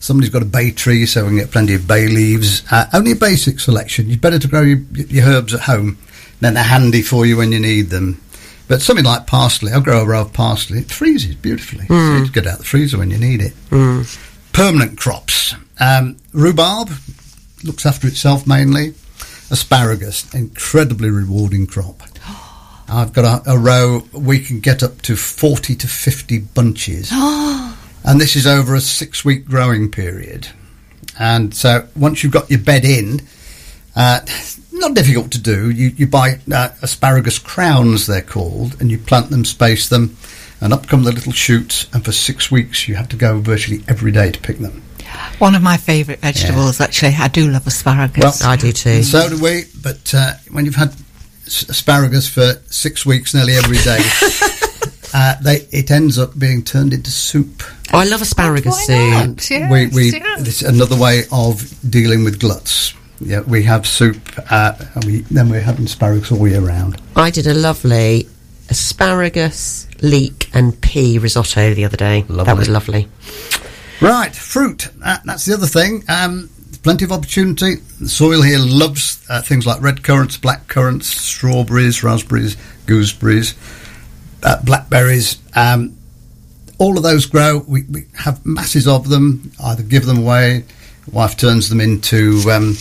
[0.00, 2.62] Somebody's got a bay tree, so we can get plenty of bay leaves.
[2.70, 4.08] Uh, only a basic selection.
[4.08, 5.98] You'd better to grow your, your herbs at home.
[6.40, 8.20] Then they're handy for you when you need them.
[8.66, 10.78] But something like parsley, I'll grow a row of parsley.
[10.78, 11.86] It freezes beautifully.
[11.86, 13.52] So you get out the freezer when you need it
[14.54, 15.54] permanent crops.
[15.78, 16.88] Um, rhubarb
[17.62, 18.94] looks after itself mainly.
[19.50, 22.02] Asparagus, incredibly rewarding crop.
[22.88, 27.10] I've got a, a row, we can get up to 40 to 50 bunches.
[27.12, 30.48] and this is over a six week growing period.
[31.18, 33.20] And so once you've got your bed in,
[33.96, 34.20] uh,
[34.74, 35.70] not difficult to do.
[35.70, 40.16] You, you buy uh, asparagus crowns, they're called, and you plant them, space them,
[40.60, 41.86] and up come the little shoots.
[41.92, 44.82] And for six weeks, you have to go virtually every day to pick them.
[45.38, 47.14] One of my favourite vegetables, actually.
[47.14, 48.42] I do love asparagus.
[48.42, 49.02] I do too.
[49.02, 49.64] So do we.
[49.80, 50.90] But uh, when you've had
[51.46, 53.98] s- asparagus for six weeks, nearly every day,
[55.14, 57.62] uh, they, it ends up being turned into soup.
[57.92, 59.28] Oh, I love asparagus Why soup.
[59.28, 59.50] not?
[59.50, 60.42] Yes, we, we, yes.
[60.42, 62.94] This is another way of dealing with gluts.
[63.20, 67.00] Yeah, we have soup, uh, and we, then we're having asparagus all year round.
[67.16, 68.28] I did a lovely
[68.68, 72.22] asparagus, leek, and pea risotto the other day.
[72.22, 73.08] That was lovely.
[74.00, 74.88] Right, fruit.
[75.04, 76.02] Uh, that's the other thing.
[76.08, 76.50] Um,
[76.82, 77.76] plenty of opportunity.
[78.00, 83.54] The soil here loves uh, things like red currants, black currants, strawberries, raspberries, gooseberries,
[84.42, 85.38] uh, blackberries.
[85.54, 85.96] Um,
[86.78, 87.64] all of those grow.
[87.66, 89.52] We, we have masses of them.
[89.62, 90.64] Either give them away,
[91.12, 92.76] wife turns them into um,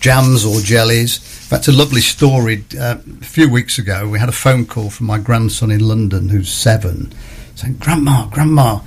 [0.00, 1.48] jams or jellies.
[1.48, 2.64] That's a lovely story.
[2.78, 6.28] Uh, a few weeks ago, we had a phone call from my grandson in London,
[6.28, 7.12] who's seven,
[7.54, 8.80] saying, "Grandma, Grandma,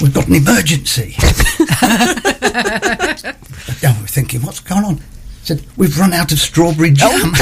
[0.00, 1.14] we've got an emergency."
[3.82, 4.96] yeah, we're thinking, what's going on?
[4.96, 5.02] He
[5.44, 7.32] said, we've run out of strawberry jam.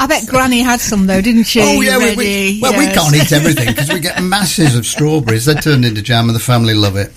[0.00, 1.60] I bet Granny had some though, didn't she?
[1.60, 2.88] Oh yeah, we, we, well Yes.
[2.88, 5.44] we can't eat everything because we get masses of strawberries.
[5.44, 7.12] They're turned into jam, and the family love it.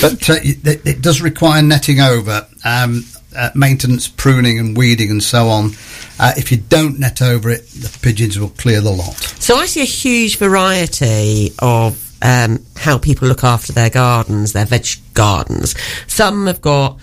[0.00, 3.04] But uh, it, it does require netting over, um,
[3.36, 5.72] uh, maintenance, pruning, and weeding, and so on.
[6.18, 9.14] Uh, if you don't net over it, the pigeons will clear the lot.
[9.38, 14.64] So I see a huge variety of um, how people look after their gardens, their
[14.64, 15.74] veg gardens.
[16.06, 16.98] Some have got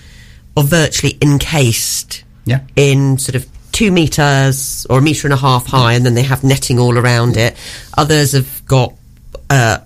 [0.57, 2.61] or virtually encased Yeah.
[2.75, 6.23] in sort of two meters or a meter and a half high, and then they
[6.23, 7.55] have netting all around it.
[7.97, 8.93] Others have got
[9.49, 9.79] uh,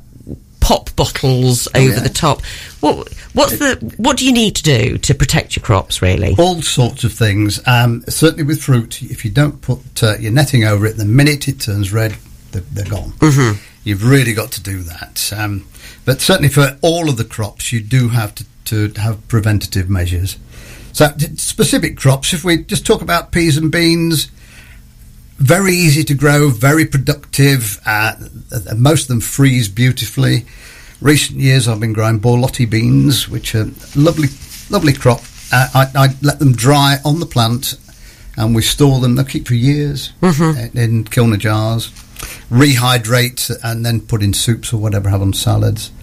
[0.60, 2.00] pop bottles over yeah.
[2.00, 2.42] the top.
[2.82, 6.04] What what's the what do you need to do to protect your crops?
[6.04, 6.36] Really?
[6.38, 7.60] all sorts of things.
[7.68, 11.48] Um, certainly with fruit, if you don't put uh, your netting over it, the minute
[11.48, 12.16] it turns red,
[12.52, 13.12] they're, they're gone.
[13.14, 13.60] Mm-hmm.
[13.84, 15.34] You've really got to do that.
[15.36, 15.66] Um,
[16.06, 20.38] but certainly for all of the crops, you do have to, to have preventative measures.
[21.00, 21.08] So
[21.38, 24.30] specific crops, if we just talk about peas and beans,
[25.38, 27.80] very easy to grow, very productive.
[27.86, 28.16] Uh,
[28.76, 30.46] most of them freeze beautifully.
[31.00, 34.28] Recent years, I've been growing Borlotti beans, which are lovely,
[34.70, 35.22] lovely crop.
[35.54, 37.76] Uh, I, I let them dry on the plant,
[38.36, 39.16] and we store them.
[39.16, 40.12] They keep for years
[40.58, 41.92] in, in kilner jars.
[42.52, 45.08] Rehydrate and then put in soups or whatever.
[45.08, 45.94] Have on salads.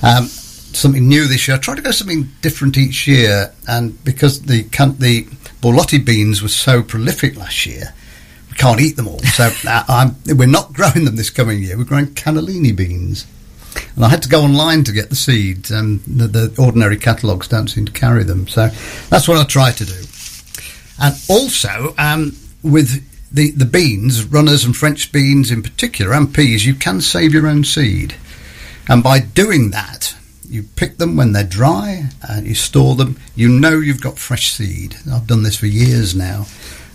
[0.00, 0.28] Um,
[0.72, 1.56] something new this year.
[1.56, 5.24] I try to go something different each year, and because the can- the
[5.62, 7.94] Borlotti beans were so prolific last year,
[8.50, 9.18] we can't eat them all.
[9.20, 11.76] So uh, I'm, we're not growing them this coming year.
[11.76, 13.26] We're growing cannellini beans.
[13.96, 17.48] And I had to go online to get the seeds, and the, the ordinary catalogues
[17.48, 18.48] don't seem to carry them.
[18.48, 18.68] So
[19.08, 20.02] that's what I try to do.
[21.00, 26.66] And also, um, with the, the beans, runners and French beans in particular, and peas,
[26.66, 28.16] you can save your own seed.
[28.88, 30.16] And by doing that,
[30.48, 33.18] you pick them when they're dry and you store them.
[33.34, 34.96] You know you've got fresh seed.
[35.12, 36.46] I've done this for years now.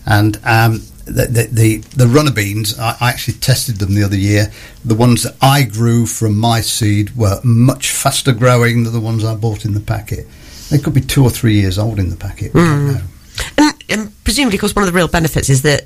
[0.06, 4.18] And um, the, the, the, the runner beans, I, I actually tested them the other
[4.18, 4.52] year.
[4.84, 9.24] The ones that I grew from my seed were much faster growing than the ones
[9.24, 10.28] I bought in the packet.
[10.70, 12.54] They could be two or three years old in the packet.
[12.54, 12.60] we.
[13.58, 15.84] And, and presumably, of course, one of the real benefits is that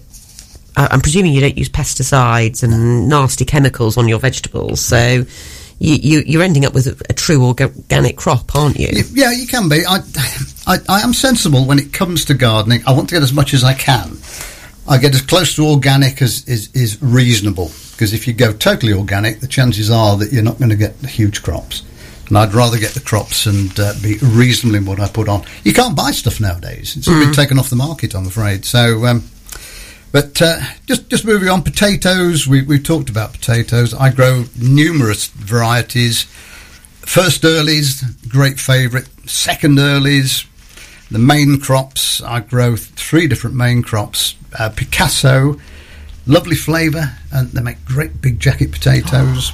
[0.78, 5.26] I'm presuming you don't use pesticides and nasty chemicals on your vegetables, so
[5.80, 8.90] you, you, you're ending up with a, a true organic crop, aren't you?
[9.12, 9.86] Yeah, you can be.
[9.86, 10.00] I,
[10.66, 12.82] I, I am sensible when it comes to gardening.
[12.88, 14.18] I want to get as much as I can.
[14.88, 18.94] I get as close to organic as is, is reasonable because if you go totally
[18.94, 21.84] organic, the chances are that you're not going to get the huge crops.
[22.28, 25.44] And I'd rather get the crops and uh, be reasonable in what I put on.
[25.64, 28.66] You can't buy stuff nowadays; it's all been taken off the market, I'm afraid.
[28.66, 29.24] So, um,
[30.18, 32.48] but uh, just just moving on, potatoes.
[32.48, 33.94] We we talked about potatoes.
[33.94, 36.24] I grow numerous varieties.
[37.06, 39.08] First earlies, great favourite.
[39.30, 40.48] Second earlies,
[41.12, 42.20] the main crops.
[42.24, 44.34] I grow three different main crops.
[44.58, 45.60] Uh, Picasso,
[46.26, 49.52] lovely flavour, and they make great big jacket potatoes.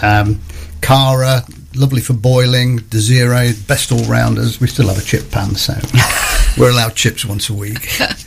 [0.00, 0.40] Um,
[0.80, 1.42] Cara,
[1.74, 2.78] lovely for boiling.
[2.88, 4.62] Desiree, best all rounders.
[4.62, 5.74] We still have a chip pan, so
[6.58, 7.86] we're allowed chips once a week.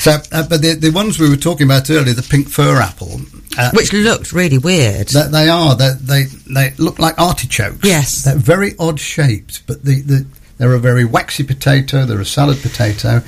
[0.00, 3.20] So, uh, but the the ones we were talking about earlier, the pink fir apple,
[3.56, 5.08] uh, Which looked really weird.
[5.08, 5.74] that they are.
[5.76, 7.84] They, they they look like artichokes.
[7.84, 8.24] Yes.
[8.24, 10.26] they're very odd shaped, but the, the
[10.58, 12.04] they're a very waxy potato.
[12.04, 13.22] They're a salad potato.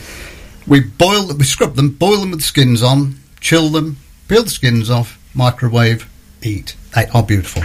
[0.66, 4.44] We boil them, we scrub them, boil them with the skins on, chill them, peel
[4.44, 6.08] the skins off, microwave,
[6.42, 6.74] eat.
[6.94, 7.62] They are beautiful.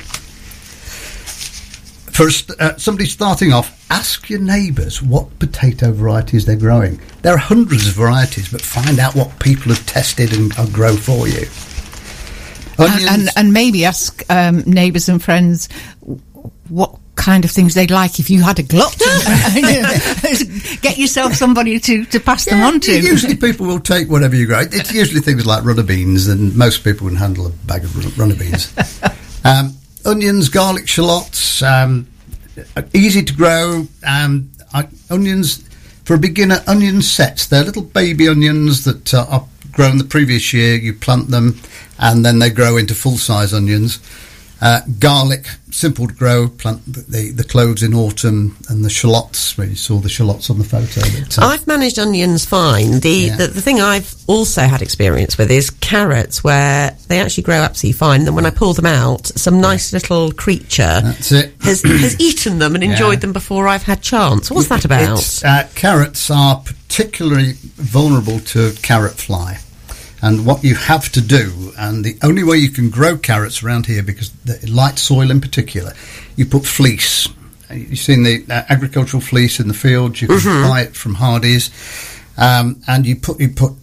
[2.19, 2.27] For
[2.59, 6.99] uh, somebody starting off, ask your neighbours what potato varieties they're growing.
[7.21, 10.97] There are hundreds of varieties, but find out what people have tested and uh, grow
[10.97, 11.47] for you.
[12.77, 15.69] and, Onions- and and maybe ask um, neighbours and friends
[16.67, 18.97] what kind of things they'd like if you had a glut.
[20.81, 22.99] Get yourself somebody to, to pass them on to.
[22.99, 24.59] Usually, people will take whatever you grow.
[24.59, 28.35] It's usually things like runner beans, and most people can handle a bag of runner
[28.35, 28.75] beans.
[29.45, 32.07] um, onions, garlic, shallots, um,
[32.93, 33.87] easy to grow.
[34.05, 34.51] Um,
[35.09, 35.67] onions
[36.03, 37.47] for a beginner, onion sets.
[37.47, 40.75] They're little baby onions that uh, are grown the previous year.
[40.75, 41.59] You plant them,
[41.97, 43.99] and then they grow into full size onions.
[44.61, 46.49] Uh, garlic, simple to grow.
[46.49, 49.57] Plant the, the, the cloves in autumn, and the shallots.
[49.57, 50.99] Where you saw the shallots on the photo.
[51.01, 52.99] That, uh, I've managed onions fine.
[52.99, 53.35] The, Yeah.
[53.37, 57.97] the the thing I've also had experience with is carrots, where they actually grow absolutely
[57.97, 58.25] fine.
[58.25, 61.29] Then when I pull them out, some nice little creature has
[61.83, 63.19] has eaten them and enjoyed Yeah.
[63.21, 64.51] them before I've had chance.
[64.51, 65.41] What's that about?
[65.43, 69.59] Uh, carrots are particularly vulnerable to carrot fly.
[70.21, 73.85] And what you have to do, and the only way you can grow carrots around
[73.85, 75.93] here, because the light soil in particular,
[76.35, 77.27] you put fleece.
[77.71, 80.21] You've seen the uh, agricultural fleece in the fields.
[80.21, 81.69] You can buy it from Hardy's,
[82.37, 83.73] um, and you put you put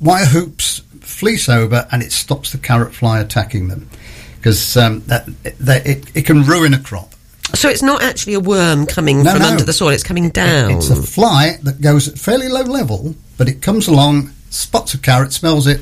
[0.00, 3.88] wire hoops, fleece over, and it stops the carrot fly attacking them,
[4.36, 5.26] because um, that,
[5.58, 7.14] that it, it can ruin a crop.
[7.54, 9.48] so it's not actually a worm coming No, from no.
[9.48, 10.70] under the soil; it's coming down.
[10.72, 14.98] It's a fly that goes at fairly low level, but it comes along, spots a
[14.98, 15.80] carrot, smells it.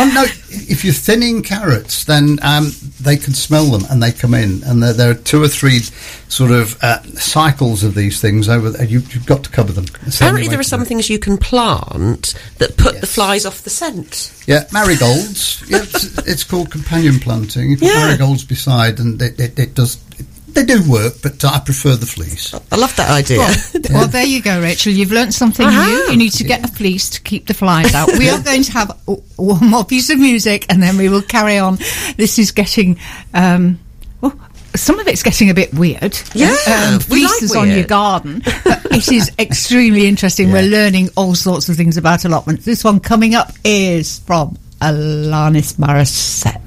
[0.00, 0.22] oh no!
[0.50, 4.62] If you're thinning carrots, then um, they can smell them and they come in.
[4.64, 5.80] And there, there are two or three
[6.28, 8.84] sort of uh, cycles of these things over there.
[8.86, 9.86] You, you've got to cover them.
[9.86, 10.86] The Apparently, way there are some it.
[10.86, 14.32] things you can plant that put the flies off the scent.
[14.46, 15.62] Yeah, marigolds.
[15.68, 17.70] yeah, it's, it's called companion planting.
[17.70, 18.06] You put Yeah.
[18.06, 19.98] marigolds beside, and it, it, it does.
[20.18, 22.54] It, they do work, but I prefer the fleece.
[22.54, 23.46] I love that idea.
[23.90, 24.92] Well, there you go, Rachel.
[24.92, 26.12] You've learnt something I new.
[26.12, 28.10] You need to get a fleece to keep the flies out.
[28.18, 28.90] We are going to have
[29.36, 31.76] one more piece of music and then we will carry on.
[32.16, 32.98] This is getting.
[33.32, 33.78] Um,
[34.20, 34.38] well,
[34.74, 36.18] some of it's getting a bit weird.
[36.34, 38.42] Yeah, um, we like fleeces on your garden.
[38.44, 40.52] But it is extremely interesting.
[40.52, 42.64] We're learning all sorts of things about allotments.
[42.66, 46.60] This one coming up is from Alanis Morissette.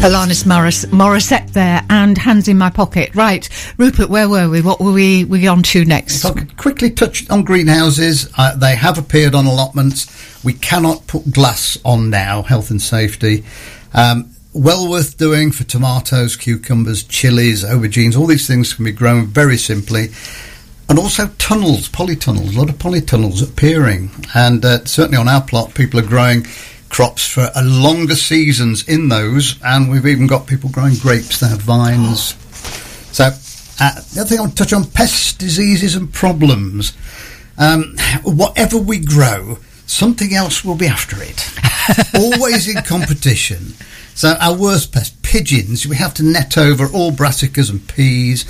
[0.00, 3.14] Alanis Morris, Morissette there, and hands in my pocket.
[3.14, 3.46] Right,
[3.76, 4.62] Rupert, where were we?
[4.62, 6.24] What were we we on to next?
[6.24, 10.42] If I could quickly touch on greenhouses, uh, they have appeared on allotments.
[10.42, 13.44] We cannot put glass on now, health and safety.
[13.92, 18.18] Um, well worth doing for tomatoes, cucumbers, chilies, aubergines.
[18.18, 20.08] All these things can be grown very simply.
[20.88, 24.10] And also tunnels, polytunnels, a lot of polytunnels appearing.
[24.34, 26.46] And uh, certainly on our plot, people are growing
[26.90, 31.40] crops for a longer seasons in those, and we've even got people growing grapes.
[31.40, 32.34] Have vines.
[33.16, 33.24] So,
[33.80, 36.92] uh, the other thing I want to touch on pests, diseases, and problems.
[37.56, 41.50] Um, whatever we grow, something else will be after it.
[42.14, 43.74] Always in competition.
[44.14, 48.44] So, our worst pest, pigeons, we have to net over all brassicas and peas.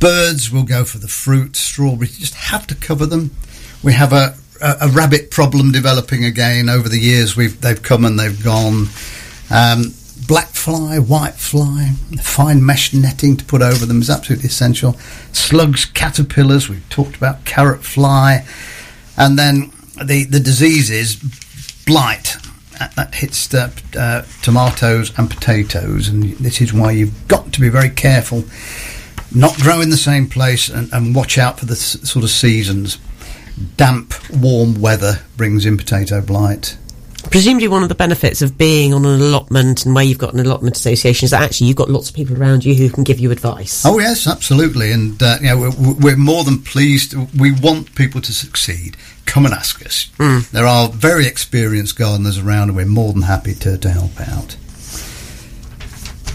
[0.00, 3.32] Birds will go for the fruit, strawberries, you just have to cover them.
[3.82, 7.36] We have a, a, rabbit problem developing again over the years.
[7.36, 8.86] We've they've come and they've gone.
[9.50, 9.92] Um,
[10.26, 11.92] black fly, white fly,
[12.22, 14.94] fine mesh netting to put over them is absolutely essential.
[15.32, 18.46] Slugs, caterpillars, we've talked about carrot fly,
[19.16, 19.70] and then
[20.02, 21.16] the the diseases,
[21.86, 22.36] blight.
[22.78, 27.60] That, that hits the, uh, tomatoes and potatoes, and this is why you've got to
[27.60, 28.42] be very careful,
[29.32, 32.30] not grow in the same place, and, and watch out for the s- sort of
[32.30, 32.98] seasons
[33.76, 36.76] damp, warm weather brings in potato blight.
[37.30, 40.40] Presumably, one of the benefits of being on an allotment and where you've got an
[40.40, 43.18] allotment association is that actually you've got lots of people around you who can give
[43.18, 43.84] you advice.
[43.86, 47.14] Oh yes, absolutely, and uh, you know we're, we're more than pleased.
[47.38, 48.96] We want people to succeed.
[49.24, 50.10] Come and ask us.
[50.52, 54.56] There are very experienced gardeners around, and we're more than happy to, to help out.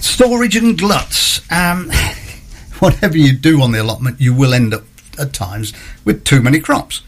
[0.02, 1.40] Storage and gluts.
[1.52, 1.92] Um,
[2.80, 4.84] whatever you do on the allotment, you will end up
[5.20, 5.72] at times
[6.04, 7.04] with too many crops.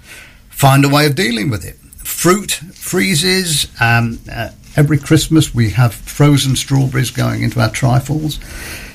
[0.62, 1.76] Find a way of dealing with it.
[2.06, 3.66] Fruit freezes.
[3.82, 8.40] Um, uh, every Christmas we have frozen strawberries going into our trifles.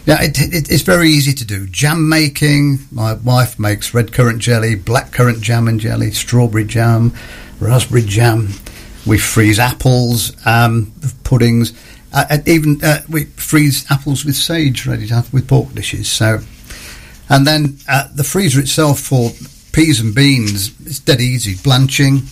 [0.04, 1.66] Yeah, it, it, it's very easy to do.
[1.66, 2.78] Jam making.
[2.92, 7.12] My wife makes red currant jelly, black currant jam and jelly, strawberry jam,
[7.58, 8.50] raspberry jam.
[9.04, 10.92] We freeze apples, um,
[11.24, 11.72] puddings,
[12.12, 16.08] uh, and even uh, we freeze apples with sage ready to have with pork dishes.
[16.08, 16.38] So,
[17.28, 19.32] and then uh, the freezer itself for
[19.76, 21.54] peas and beans it's dead easy.
[21.54, 22.22] Blanching,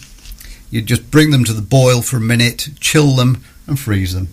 [0.71, 4.29] you just bring them to the boil for a minute, chill them, and freeze them.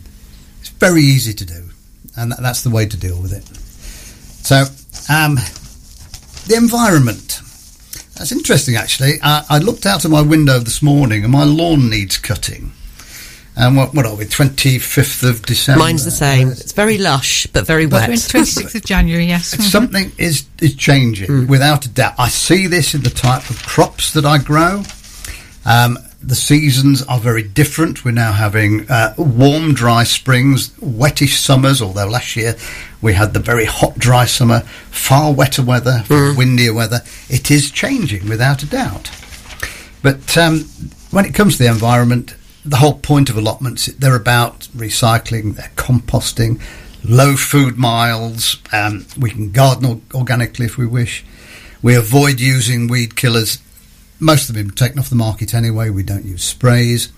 [0.61, 1.69] It's very easy to do,
[2.15, 3.43] and that, that's the way to deal with it.
[4.45, 4.63] So,
[5.13, 5.35] um,
[6.47, 7.41] the environment.
[8.15, 9.15] That's interesting, actually.
[9.21, 12.71] I, I looked out of my window this morning, and my lawn needs cutting.
[13.55, 14.25] And what, what are we?
[14.25, 15.79] Twenty fifth of December.
[15.79, 16.49] Mine's the same.
[16.49, 18.09] It's very lush, but very wet.
[18.09, 19.47] 26th of January, yes.
[19.69, 22.13] Something is is changing without a doubt.
[22.17, 24.83] I see this in the type of crops that I grow.
[25.65, 28.05] Um, the seasons are very different.
[28.05, 31.81] We're now having uh, warm, dry springs, wettish summers.
[31.81, 32.55] Although last year
[33.01, 37.01] we had the very hot, dry summer, far wetter weather, windier weather.
[37.27, 39.11] It is changing without a doubt.
[40.01, 40.61] But um,
[41.11, 45.71] when it comes to the environment, the whole point of allotments, they're about recycling, they're
[45.75, 46.61] composting,
[47.03, 48.57] low food miles.
[48.71, 51.25] Um, we can garden or- organically if we wish.
[51.81, 53.57] We avoid using weed killers.
[54.19, 55.89] Most of them are taken off the market anyway.
[55.89, 57.11] We don't use sprays.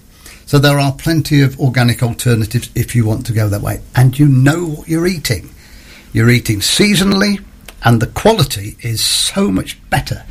[0.46, 3.82] So there are plenty of organic alternatives if you want to go that way.
[3.96, 5.50] And you know what you're eating.
[6.14, 7.44] You're eating seasonally,
[7.84, 10.24] and the quality is so much better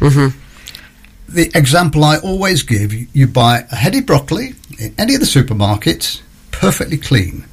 [1.33, 6.21] the example I always give you, buy a heady broccoli in any of the supermarkets,
[6.51, 7.45] perfectly clean.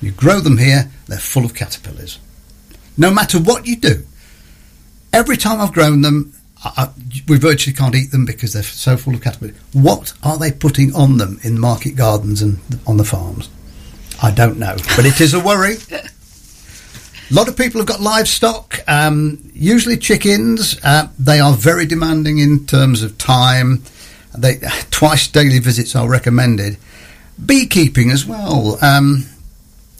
[0.00, 2.18] You grow them here, they're full of caterpillars.
[2.96, 4.04] No matter what you do,
[5.12, 6.88] every time I've grown them, I, I,
[7.28, 9.56] we virtually can't eat them because they're so full of caterpillars.
[9.72, 13.48] What are they putting on them in market gardens and on the farms?
[14.22, 15.76] I don't know, but it is a worry.
[17.32, 20.78] A lot of people have got livestock, um, usually chickens.
[20.84, 23.82] Uh, they are very demanding in terms of time.
[24.36, 24.56] They
[24.90, 26.76] twice daily visits are recommended.
[27.42, 28.76] Beekeeping as well.
[28.84, 29.24] Um,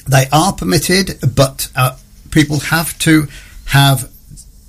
[0.07, 1.97] they are permitted, but uh,
[2.31, 3.29] people have to
[3.69, 4.11] have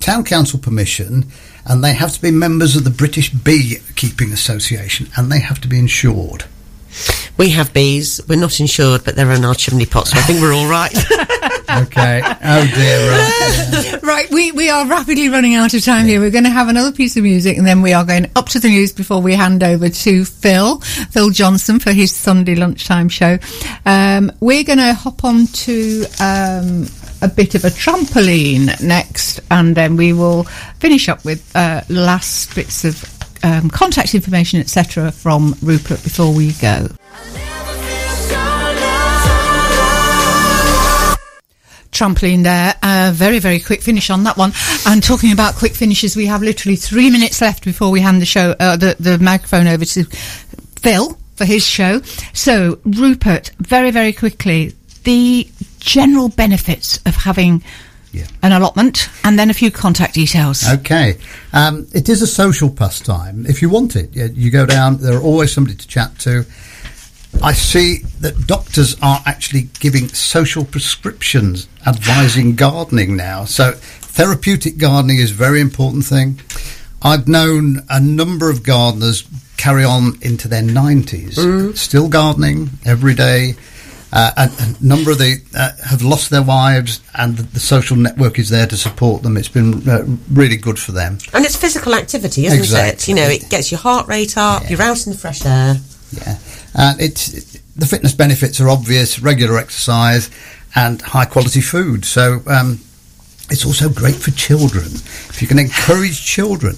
[0.00, 1.26] town council permission,
[1.66, 5.68] and they have to be members of the British Beekeeping Association, and they have to
[5.68, 6.44] be insured.
[7.36, 8.20] We have bees.
[8.28, 10.94] We're not insured, but they're in our chimney pot, so I think we're all right.
[11.70, 12.20] Okay.
[12.24, 13.10] oh dear.
[13.10, 14.00] Right.
[14.04, 16.20] Right, we, we are rapidly running out of time here.
[16.20, 18.60] We're going to have another piece of music and then we are going up to
[18.60, 23.38] the news before we hand over to Phil, Phil Johnson for his Sunday lunchtime show.
[23.86, 26.86] Um, we're going to hop on to um,
[27.22, 30.44] a bit of a trampoline next and then we will
[30.78, 33.02] finish up with uh, last bits of
[33.44, 36.88] um, contact information, etc., from Rupert before we go.
[41.94, 42.74] trampoline there.
[42.82, 44.52] Uh, very, very quick finish on that one.
[44.84, 48.26] And talking about quick finishes, we have literally three minutes left before we hand the
[48.26, 50.04] show, uh, the, the microphone over to
[50.80, 52.00] Phil for his show.
[52.32, 54.74] So, Rupert, very, very quickly,
[55.04, 57.62] the general benefits of having
[58.14, 58.26] Yeah.
[58.42, 60.68] an allotment and then a few contact details.
[60.68, 61.18] Okay.
[61.52, 63.44] Um, it is a social pastime.
[63.46, 66.46] If you want it, you, you go down, there are always somebody to chat to.
[67.42, 73.44] I see that doctors are actually giving social prescriptions advising gardening now.
[73.44, 76.40] So therapeutic gardening is a very important thing.
[77.02, 79.24] I've known a number of gardeners
[79.56, 81.76] carry on into their 90s, mm.
[81.76, 83.56] still gardening every day.
[84.14, 87.96] Uh, and a number of the uh, have lost their wives, and the, the, social
[87.96, 89.36] network is there to support them.
[89.36, 91.18] It's been uh, really good for them.
[91.32, 92.92] And it's physical activity, isn't exactly.
[92.92, 93.08] it?
[93.08, 94.62] You know, it gets your heart rate up.
[94.62, 94.68] Yeah.
[94.68, 95.78] You're out in the fresh air.
[96.12, 96.38] Yeah,
[96.76, 100.30] and it's it, the fitness benefits are obvious: regular exercise
[100.76, 102.04] and high quality food.
[102.04, 102.78] So um,
[103.50, 106.76] it's also great for children if you can encourage children,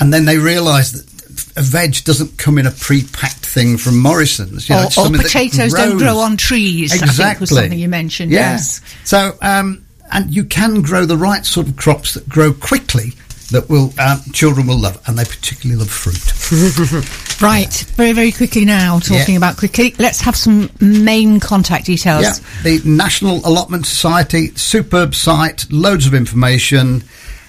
[0.00, 1.15] and then they realise that
[1.56, 4.68] a veg doesn't come in a pre-packed thing from Morrison's.
[4.68, 6.94] You know, or, or potatoes don't grow on trees.
[6.94, 8.30] Exactly, was something you mentioned.
[8.30, 8.52] Yeah.
[8.52, 8.80] Yes.
[9.04, 13.12] So, um, and you can grow the right sort of crops that grow quickly
[13.50, 17.40] that will um, children will love, and they particularly love fruit.
[17.42, 18.98] right, very very quickly now.
[18.98, 19.38] Talking yeah.
[19.38, 22.22] about quickly, let's have some main contact details.
[22.22, 27.02] Yeah, the National Allotment Society, superb site, loads of information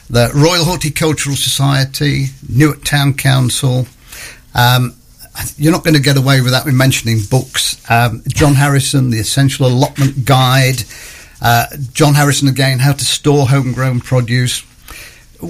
[0.10, 3.88] the Royal Horticultural Society, Newark Town Council.
[4.58, 4.96] Um,
[5.56, 7.80] you're not going to get away without me mentioning books.
[7.90, 10.84] Um, John Harrison, The Essential Allotment Guide.
[11.42, 14.66] Uh, John Harrison again, How to Store Homegrown Produce.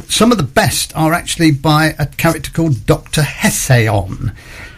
[0.10, 3.22] Some of the best are actually by a character called Dr.
[3.22, 4.36] Hessayon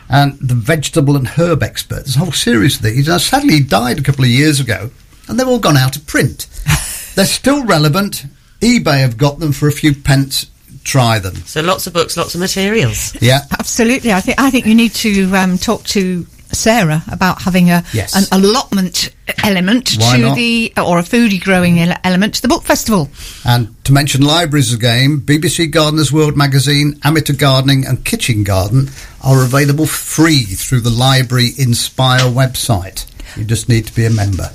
[0.07, 2.05] and the vegetable and herb expert.
[2.05, 3.07] There's a whole series of these.
[3.07, 4.91] Now, sadly, he died a couple of years ago,
[5.27, 6.45] and they've all gone out of print.
[7.15, 8.25] They're still relevant
[8.61, 10.47] eBay have got them for a few pence.
[10.83, 11.35] Try them.
[11.35, 13.15] So lots of books, lots of materials.
[13.21, 14.11] Yeah, absolutely.
[14.11, 18.15] I think I think you need to um, talk to Sarah about having a yes.
[18.15, 19.13] an allotment
[19.43, 20.35] element Why to not?
[20.35, 23.09] the or a foodie growing element to the book festival.
[23.45, 28.89] And to mention libraries again, BBC Gardeners World magazine, Amateur Gardening, and Kitchen Garden
[29.23, 33.05] are available free through the Library Inspire website.
[33.37, 34.49] You just need to be a member.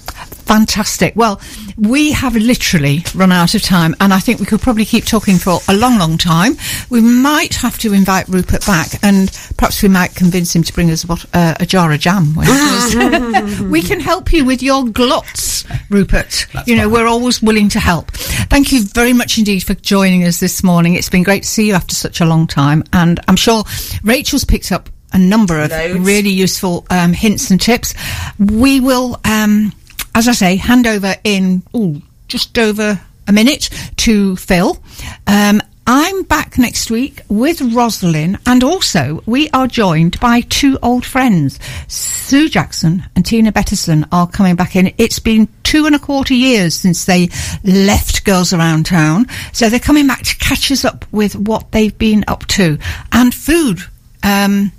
[0.44, 1.16] Fantastic.
[1.16, 1.40] Well,
[1.76, 5.36] we have literally run out of time, and I think we could probably keep talking
[5.36, 6.56] for a long, long time.
[6.90, 10.90] We might have to invite Rupert back, and perhaps we might convince him to bring
[10.90, 12.34] us a, uh, a jar of jam.
[13.70, 16.46] we can help you with your gluts, Rupert.
[16.52, 16.92] That's you know, fine.
[16.92, 18.10] we're always willing to help.
[18.10, 20.94] Thank you very much indeed for joining us this morning.
[20.94, 23.64] It's been great to see you after such a long time, and I'm sure
[24.02, 26.00] Rachel's picked up a number of Loads.
[26.00, 27.94] really useful um, hints and tips.
[28.38, 29.72] We will, um,
[30.14, 34.78] as I say, hand over in ooh, just over a minute to Phil.
[35.26, 41.04] Um, I'm back next week with Rosalind, and also we are joined by two old
[41.04, 41.58] friends.
[41.88, 44.94] Sue Jackson and Tina Betterson are coming back in.
[44.96, 47.28] It's been two and a quarter years since they
[47.64, 51.96] left Girls Around Town, so they're coming back to catch us up with what they've
[51.98, 52.78] been up to
[53.12, 53.80] and food.
[54.22, 54.72] Um,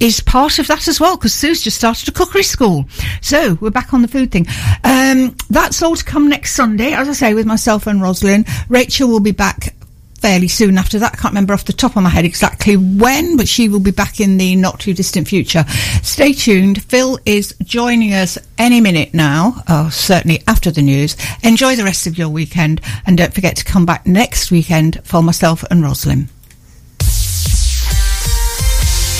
[0.00, 2.86] is part of that as well because Sue's just started a cookery school.
[3.20, 4.46] So we're back on the food thing.
[4.82, 8.48] Um, that's all to come next Sunday, as I say, with myself and Rosalind.
[8.68, 9.74] Rachel will be back
[10.20, 11.12] fairly soon after that.
[11.14, 13.90] I can't remember off the top of my head exactly when, but she will be
[13.90, 15.64] back in the not too distant future.
[16.02, 16.82] Stay tuned.
[16.82, 21.16] Phil is joining us any minute now, oh, certainly after the news.
[21.42, 25.22] Enjoy the rest of your weekend and don't forget to come back next weekend for
[25.22, 26.28] myself and Rosalind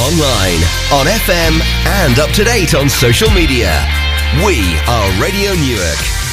[0.00, 0.60] online,
[0.92, 3.70] on FM, and up to date on social media.
[4.44, 6.29] We are Radio Newark.